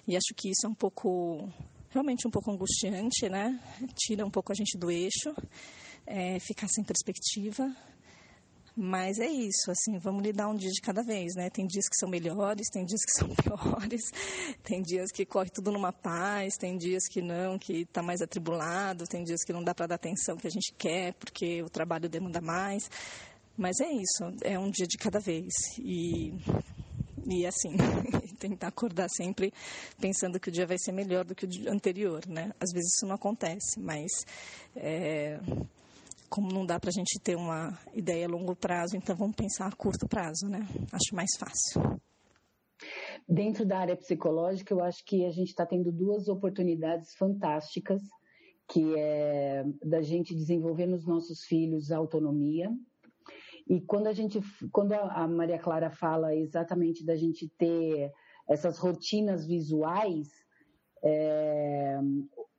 E 0.08 0.16
acho 0.16 0.34
que 0.34 0.50
isso 0.50 0.66
é 0.66 0.70
um 0.70 0.74
pouco, 0.74 1.52
realmente 1.90 2.26
um 2.26 2.32
pouco 2.32 2.50
angustiante, 2.50 3.28
né? 3.28 3.60
Tira 3.94 4.26
um 4.26 4.32
pouco 4.32 4.54
a 4.54 4.56
gente 4.56 4.78
do 4.78 4.90
eixo, 4.90 5.36
é, 6.08 6.40
ficar 6.40 6.70
sem 6.70 6.82
perspectiva. 6.82 7.76
Mas 8.76 9.20
é 9.20 9.28
isso, 9.28 9.70
assim, 9.70 10.00
vamos 10.00 10.24
lidar 10.24 10.48
um 10.48 10.56
dia 10.56 10.72
de 10.72 10.82
cada 10.82 11.04
vez, 11.04 11.36
né? 11.36 11.48
Tem 11.48 11.68
dias 11.68 11.88
que 11.88 11.96
são 11.96 12.10
melhores, 12.10 12.68
tem 12.72 12.84
dias 12.84 13.02
que 13.06 13.12
são 13.20 13.30
piores, 13.30 14.02
tem 14.64 14.82
dias 14.82 15.12
que 15.12 15.26
corre 15.26 15.52
tudo 15.52 15.72
numa 15.72 15.94
paz, 15.94 16.58
tem 16.58 16.76
dias 16.76 17.08
que 17.08 17.22
não, 17.22 17.60
que 17.60 17.82
está 17.82 18.02
mais 18.02 18.22
atribulado, 18.22 19.06
tem 19.06 19.24
dias 19.24 19.44
que 19.44 19.54
não 19.54 19.64
dá 19.64 19.76
para 19.76 19.88
dar 19.88 19.96
atenção 19.96 20.38
que 20.38 20.48
a 20.48 20.50
gente 20.50 20.74
quer 20.76 21.14
porque 21.14 21.62
o 21.62 21.70
trabalho 21.70 22.10
demanda 22.10 22.42
mais. 22.42 22.90
Mas 23.56 23.80
é 23.80 23.92
isso, 23.92 24.36
é 24.42 24.58
um 24.58 24.72
dia 24.72 24.88
de 24.88 24.98
cada 24.98 25.20
vez. 25.20 25.54
E, 25.78 26.34
e 27.28 27.46
assim, 27.46 27.78
tentar 28.40 28.70
acordar 28.70 29.08
sempre 29.08 29.54
pensando 30.02 30.40
que 30.40 30.50
o 30.50 30.52
dia 30.52 30.66
vai 30.66 30.80
ser 30.80 30.94
melhor 30.94 31.24
do 31.24 31.36
que 31.36 31.46
o 31.46 31.72
anterior, 31.72 32.28
né? 32.28 32.52
Às 32.60 32.72
vezes 32.74 32.96
isso 32.96 33.06
não 33.06 33.14
acontece, 33.14 33.80
mas. 33.80 34.10
É 34.76 35.40
como 36.34 36.52
não 36.52 36.66
dá 36.66 36.80
para 36.80 36.90
a 36.90 36.94
gente 36.94 37.20
ter 37.20 37.36
uma 37.36 37.78
ideia 37.94 38.26
a 38.26 38.30
longo 38.30 38.56
prazo, 38.56 38.98
então 38.98 39.16
vamos 39.16 39.36
pensar 39.36 39.68
a 39.68 39.76
curto 39.76 40.08
prazo, 40.08 40.50
né? 40.50 40.68
Acho 40.92 41.14
mais 41.14 41.30
fácil. 41.38 42.02
Dentro 43.30 43.64
da 43.64 43.78
área 43.78 43.96
psicológica, 43.96 44.74
eu 44.74 44.84
acho 44.84 45.06
que 45.06 45.28
a 45.28 45.30
gente 45.30 45.50
está 45.50 45.64
tendo 45.64 45.92
duas 45.92 46.28
oportunidades 46.28 47.14
fantásticas, 47.20 48.02
que 48.68 48.96
é 48.98 49.64
da 49.86 50.02
gente 50.02 50.34
desenvolver 50.34 50.88
nos 50.88 51.06
nossos 51.06 51.44
filhos 51.46 51.92
autonomia. 51.92 52.68
E 53.68 53.80
quando 53.80 54.08
a 54.08 54.14
gente, 54.14 54.42
quando 54.72 54.94
a 54.94 55.28
Maria 55.28 55.60
Clara 55.60 55.92
fala 55.92 56.36
exatamente 56.36 57.06
da 57.06 57.16
gente 57.16 57.48
ter 57.60 58.12
essas 58.50 58.80
rotinas 58.80 59.46
visuais, 59.46 60.30
é, 61.04 62.00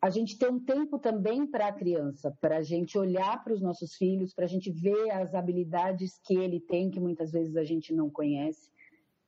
a 0.05 0.11
gente 0.11 0.37
ter 0.37 0.51
um 0.51 0.61
tempo 0.61 0.99
também 0.99 1.47
para 1.47 1.69
a 1.69 1.73
criança, 1.73 2.31
para 2.39 2.59
a 2.59 2.63
gente 2.63 2.99
olhar 2.99 3.43
para 3.43 3.55
os 3.55 3.63
nossos 3.63 3.95
filhos, 3.95 4.35
para 4.35 4.45
a 4.45 4.47
gente 4.47 4.71
ver 4.71 5.11
as 5.11 5.35
habilidades 5.35 6.21
que 6.23 6.37
ele 6.37 6.61
tem, 6.61 6.91
que 6.91 7.01
muitas 7.01 7.33
vezes 7.33 7.57
a 7.57 7.65
gente 7.65 7.91
não 7.95 8.11
conhece, 8.11 8.71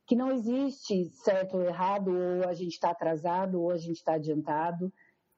que 0.06 0.14
não 0.14 0.30
existe 0.30 1.06
certo 1.24 1.56
ou 1.56 1.62
errado, 1.62 2.10
ou 2.10 2.46
a 2.46 2.52
gente 2.52 2.74
está 2.74 2.90
atrasado, 2.90 3.58
ou 3.58 3.70
a 3.70 3.78
gente 3.78 3.96
está 3.96 4.16
adiantado. 4.16 4.92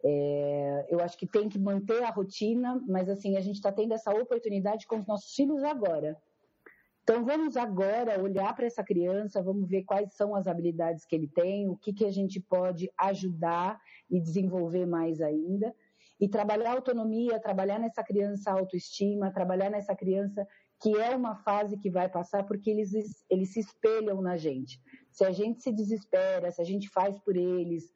É, 0.05 0.87
eu 0.91 0.99
acho 0.99 1.17
que 1.17 1.25
tem 1.25 1.49
que 1.49 1.57
manter 1.59 2.03
a 2.03 2.11
rotina, 2.11 2.83
mas 2.89 3.09
assim, 3.09 3.37
a 3.37 3.41
gente 3.41 3.59
está 3.59 3.71
tendo 3.71 3.95
essa 3.95 4.11
oportunidade 4.11 4.89
com 4.89 4.99
os 4.99 5.07
nossos 5.07 5.33
filhos 5.37 5.63
agora. 5.63 6.21
Então, 7.09 7.25
vamos 7.25 7.57
agora 7.57 8.23
olhar 8.23 8.55
para 8.55 8.67
essa 8.67 8.85
criança, 8.85 9.43
vamos 9.43 9.67
ver 9.67 9.83
quais 9.85 10.13
são 10.13 10.35
as 10.35 10.47
habilidades 10.47 11.07
que 11.07 11.17
ele 11.17 11.27
tem, 11.27 11.67
o 11.67 11.75
que, 11.75 11.91
que 11.91 12.05
a 12.05 12.11
gente 12.11 12.39
pode 12.39 12.93
ajudar 12.99 13.81
e 14.11 14.21
desenvolver 14.21 14.85
mais 14.85 15.23
ainda. 15.23 15.75
E 16.21 16.29
trabalhar 16.29 16.73
autonomia, 16.73 17.41
trabalhar 17.41 17.79
nessa 17.79 18.05
criança 18.05 18.51
autoestima, 18.51 19.33
trabalhar 19.33 19.71
nessa 19.71 19.97
criança 19.97 20.47
que 20.83 20.95
é 20.99 21.17
uma 21.17 21.35
fase 21.35 21.79
que 21.79 21.89
vai 21.89 22.11
passar 22.11 22.45
porque 22.45 22.69
eles, 22.69 22.93
eles 23.31 23.55
se 23.55 23.61
espelham 23.61 24.21
na 24.21 24.37
gente. 24.37 24.79
Se 25.11 25.25
a 25.25 25.33
gente 25.33 25.63
se 25.63 25.73
desespera, 25.73 26.51
se 26.51 26.61
a 26.61 26.65
gente 26.65 26.91
faz 26.91 27.19
por 27.21 27.39
eles, 27.39 27.91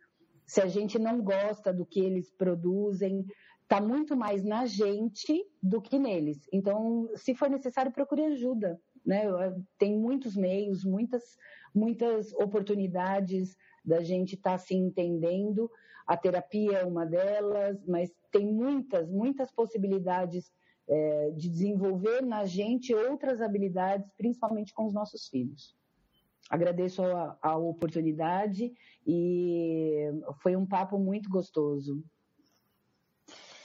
se 0.46 0.62
a 0.62 0.66
gente 0.66 0.98
não 0.98 1.20
gosta 1.22 1.70
do 1.70 1.84
que 1.84 2.00
eles 2.00 2.30
produzem, 2.30 3.26
está 3.62 3.78
muito 3.78 4.16
mais 4.16 4.42
na 4.42 4.64
gente 4.64 5.44
do 5.62 5.82
que 5.82 5.98
neles. 5.98 6.48
Então, 6.50 7.10
se 7.14 7.34
for 7.34 7.50
necessário, 7.50 7.92
procure 7.92 8.24
ajuda 8.24 8.80
né? 9.04 9.24
Tem 9.78 9.96
muitos 9.96 10.36
meios, 10.36 10.84
muitas, 10.84 11.36
muitas 11.74 12.32
oportunidades 12.34 13.56
da 13.84 14.02
gente 14.02 14.34
estar 14.34 14.52
tá 14.52 14.58
se 14.58 14.74
entendendo. 14.74 15.70
A 16.06 16.16
terapia 16.16 16.78
é 16.78 16.84
uma 16.84 17.04
delas, 17.04 17.84
mas 17.86 18.12
tem 18.30 18.46
muitas, 18.46 19.08
muitas 19.08 19.50
possibilidades 19.50 20.52
é, 20.88 21.30
de 21.30 21.48
desenvolver 21.48 22.22
na 22.22 22.44
gente 22.44 22.94
outras 22.94 23.40
habilidades, 23.40 24.10
principalmente 24.16 24.74
com 24.74 24.86
os 24.86 24.94
nossos 24.94 25.28
filhos. 25.28 25.76
Agradeço 26.50 27.02
a, 27.02 27.38
a 27.40 27.56
oportunidade 27.56 28.72
e 29.06 30.10
foi 30.42 30.56
um 30.56 30.66
papo 30.66 30.98
muito 30.98 31.30
gostoso. 31.30 32.02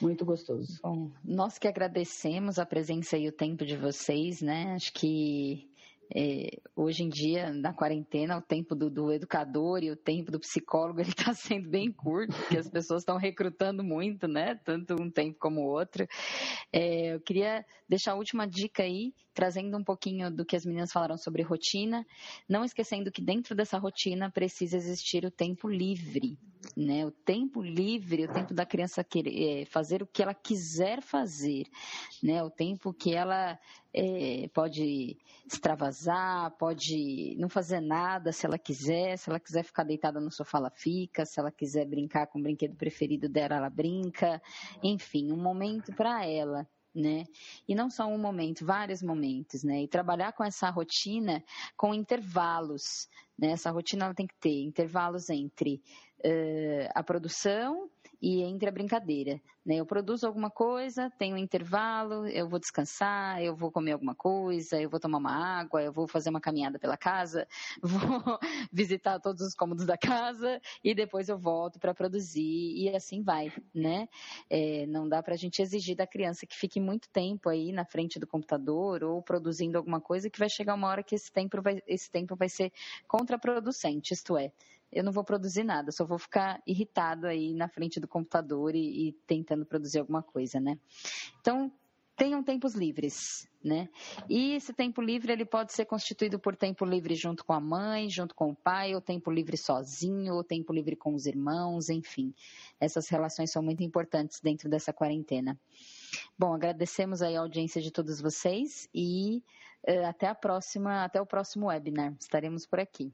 Muito 0.01 0.23
gostoso. 0.25 0.79
Bom, 0.83 1.11
nós 1.23 1.57
que 1.57 1.67
agradecemos 1.67 2.59
a 2.59 2.65
presença 2.65 3.17
e 3.17 3.27
o 3.27 3.31
tempo 3.31 3.65
de 3.65 3.75
vocês, 3.75 4.41
né? 4.41 4.73
Acho 4.75 4.93
que 4.93 5.69
é, 6.15 6.59
hoje 6.75 7.03
em 7.03 7.09
dia, 7.09 7.51
na 7.51 7.73
quarentena, 7.73 8.37
o 8.37 8.41
tempo 8.41 8.75
do, 8.75 8.89
do 8.89 9.11
educador 9.11 9.83
e 9.83 9.91
o 9.91 9.95
tempo 9.95 10.31
do 10.31 10.39
psicólogo 10.39 10.99
ele 11.01 11.09
está 11.09 11.33
sendo 11.33 11.69
bem 11.69 11.91
curto, 11.91 12.33
porque 12.35 12.57
as 12.57 12.69
pessoas 12.69 13.01
estão 13.01 13.17
recrutando 13.17 13.83
muito, 13.83 14.27
né? 14.27 14.55
Tanto 14.63 14.95
um 15.01 15.09
tempo 15.09 15.37
como 15.39 15.61
o 15.61 15.69
outro. 15.69 16.07
É, 16.71 17.15
eu 17.15 17.21
queria 17.21 17.65
deixar 17.89 18.13
a 18.13 18.17
última 18.17 18.47
dica 18.47 18.83
aí, 18.83 19.13
trazendo 19.37 19.77
um 19.77 19.83
pouquinho 19.83 20.31
do 20.31 20.43
que 20.43 20.55
as 20.55 20.65
meninas 20.65 20.91
falaram 20.91 21.15
sobre 21.15 21.43
rotina, 21.43 22.03
não 22.49 22.65
esquecendo 22.65 23.11
que 23.11 23.21
dentro 23.21 23.53
dessa 23.55 23.77
rotina 23.77 24.31
precisa 24.31 24.75
existir 24.75 25.23
o 25.25 25.29
tempo 25.29 25.69
livre, 25.69 26.39
né? 26.75 27.05
O 27.05 27.11
tempo 27.11 27.61
livre, 27.61 28.25
o 28.25 28.33
tempo 28.33 28.51
da 28.51 28.65
criança 28.65 29.03
querer, 29.03 29.61
é, 29.61 29.65
fazer 29.65 30.01
o 30.01 30.07
que 30.07 30.23
ela 30.23 30.33
quiser 30.33 31.03
fazer, 31.03 31.67
né? 32.23 32.41
O 32.41 32.49
tempo 32.49 32.91
que 32.91 33.13
ela 33.13 33.59
é, 33.93 34.49
pode 34.51 35.15
extravasar, 35.45 36.49
pode 36.57 37.35
não 37.37 37.47
fazer 37.47 37.79
nada 37.79 38.31
se 38.31 38.43
ela 38.43 38.57
quiser, 38.57 39.19
se 39.19 39.29
ela 39.29 39.39
quiser 39.39 39.63
ficar 39.63 39.83
deitada 39.83 40.19
no 40.19 40.31
sofá, 40.31 40.57
ela 40.57 40.71
fica, 40.71 41.27
se 41.27 41.39
ela 41.39 41.51
quiser 41.51 41.85
brincar 41.85 42.25
com 42.25 42.39
o 42.39 42.41
brinquedo 42.41 42.75
preferido 42.75 43.29
dela, 43.29 43.57
ela 43.57 43.69
brinca, 43.69 44.41
enfim, 44.81 45.31
um 45.31 45.37
momento 45.39 45.93
para 45.93 46.25
ela. 46.25 46.67
Né? 46.97 47.25
E 47.67 47.75
não 47.75 47.91
só 47.91 48.07
um 48.07 48.17
momento, 48.17 48.65
vários 48.65 49.03
momentos, 49.03 49.63
né? 49.63 49.83
E 49.83 49.87
trabalhar 49.87 50.31
com 50.33 50.43
essa 50.43 50.67
rotina 50.71 51.43
com 51.75 51.93
intervalos, 51.93 53.07
né? 53.37 53.51
Essa 53.51 53.69
rotina 53.69 54.05
ela 54.05 54.15
tem 54.15 54.25
que 54.25 54.33
ter 54.39 54.63
intervalos 54.63 55.29
entre 55.29 55.79
uh, 56.25 56.89
a 56.95 57.03
produção 57.03 57.87
e 58.21 58.41
entre 58.41 58.67
a 58.67 58.71
brincadeira. 58.71 59.39
Né? 59.65 59.75
Eu 59.75 59.85
produzo 59.85 60.25
alguma 60.25 60.49
coisa, 60.49 61.11
tenho 61.17 61.35
um 61.35 61.37
intervalo, 61.37 62.25
eu 62.27 62.47
vou 62.47 62.59
descansar, 62.59 63.41
eu 63.41 63.55
vou 63.55 63.71
comer 63.71 63.91
alguma 63.91 64.15
coisa, 64.15 64.81
eu 64.81 64.89
vou 64.89 64.99
tomar 64.99 65.17
uma 65.17 65.59
água, 65.59 65.81
eu 65.81 65.91
vou 65.91 66.07
fazer 66.07 66.29
uma 66.29 66.39
caminhada 66.39 66.79
pela 66.79 66.95
casa, 66.95 67.47
vou 67.81 68.39
visitar 68.71 69.19
todos 69.19 69.41
os 69.41 69.53
cômodos 69.53 69.85
da 69.85 69.97
casa 69.97 70.61
e 70.83 70.95
depois 70.95 71.29
eu 71.29 71.37
volto 71.37 71.79
para 71.79 71.93
produzir 71.93 72.75
e 72.77 72.95
assim 72.95 73.21
vai, 73.21 73.51
né? 73.73 74.07
É, 74.49 74.85
não 74.87 75.07
dá 75.07 75.21
para 75.21 75.33
a 75.33 75.37
gente 75.37 75.61
exigir 75.61 75.95
da 75.95 76.07
criança 76.07 76.45
que 76.45 76.55
fique 76.55 76.79
muito 76.79 77.09
tempo 77.09 77.49
aí 77.49 77.71
na 77.71 77.85
frente 77.85 78.19
do 78.19 78.25
computador 78.25 79.03
ou 79.03 79.21
produzindo 79.21 79.77
alguma 79.77 79.99
coisa 79.99 80.29
que 80.29 80.39
vai 80.39 80.49
chegar 80.49 80.75
uma 80.75 80.87
hora 80.87 81.03
que 81.03 81.15
esse 81.15 81.31
tempo 81.31 81.61
vai, 81.61 81.81
esse 81.85 82.09
tempo 82.09 82.35
vai 82.35 82.49
ser 82.49 82.71
contraproducente, 83.07 84.13
isto 84.13 84.37
é, 84.37 84.51
eu 84.91 85.03
não 85.03 85.11
vou 85.11 85.23
produzir 85.23 85.63
nada, 85.63 85.91
só 85.91 86.05
vou 86.05 86.17
ficar 86.17 86.61
irritado 86.65 87.27
aí 87.27 87.53
na 87.53 87.67
frente 87.67 87.99
do 87.99 88.07
computador 88.07 88.75
e, 88.75 89.09
e 89.09 89.11
tentando 89.25 89.65
produzir 89.65 89.99
alguma 89.99 90.23
coisa, 90.23 90.59
né? 90.59 90.77
Então, 91.41 91.71
tenham 92.17 92.41
tempos 92.41 92.73
livres, 92.73 93.47
né? 93.63 93.87
E 94.27 94.53
esse 94.53 94.73
tempo 94.73 95.01
livre 95.01 95.31
ele 95.31 95.45
pode 95.45 95.71
ser 95.71 95.85
constituído 95.85 96.39
por 96.39 96.55
tempo 96.55 96.83
livre 96.83 97.13
junto 97.13 97.45
com 97.45 97.53
a 97.53 97.59
mãe, 97.59 98.09
junto 98.09 98.33
com 98.33 98.49
o 98.49 98.55
pai, 98.55 98.95
ou 98.95 98.99
tempo 98.99 99.29
livre 99.29 99.55
sozinho, 99.55 100.33
ou 100.33 100.43
tempo 100.43 100.73
livre 100.73 100.95
com 100.95 101.13
os 101.13 101.27
irmãos, 101.27 101.89
enfim. 101.89 102.33
Essas 102.79 103.07
relações 103.07 103.51
são 103.51 103.61
muito 103.61 103.83
importantes 103.83 104.41
dentro 104.41 104.67
dessa 104.67 104.91
quarentena. 104.91 105.57
Bom, 106.37 106.53
agradecemos 106.53 107.21
aí 107.21 107.35
a 107.35 107.41
audiência 107.41 107.81
de 107.81 107.91
todos 107.91 108.19
vocês 108.19 108.89
e 108.93 109.43
uh, 109.87 110.07
até 110.07 110.27
a 110.27 110.35
próxima, 110.35 111.03
até 111.03 111.21
o 111.21 111.25
próximo 111.25 111.67
webinar. 111.67 112.15
Estaremos 112.19 112.65
por 112.65 112.79
aqui. 112.79 113.13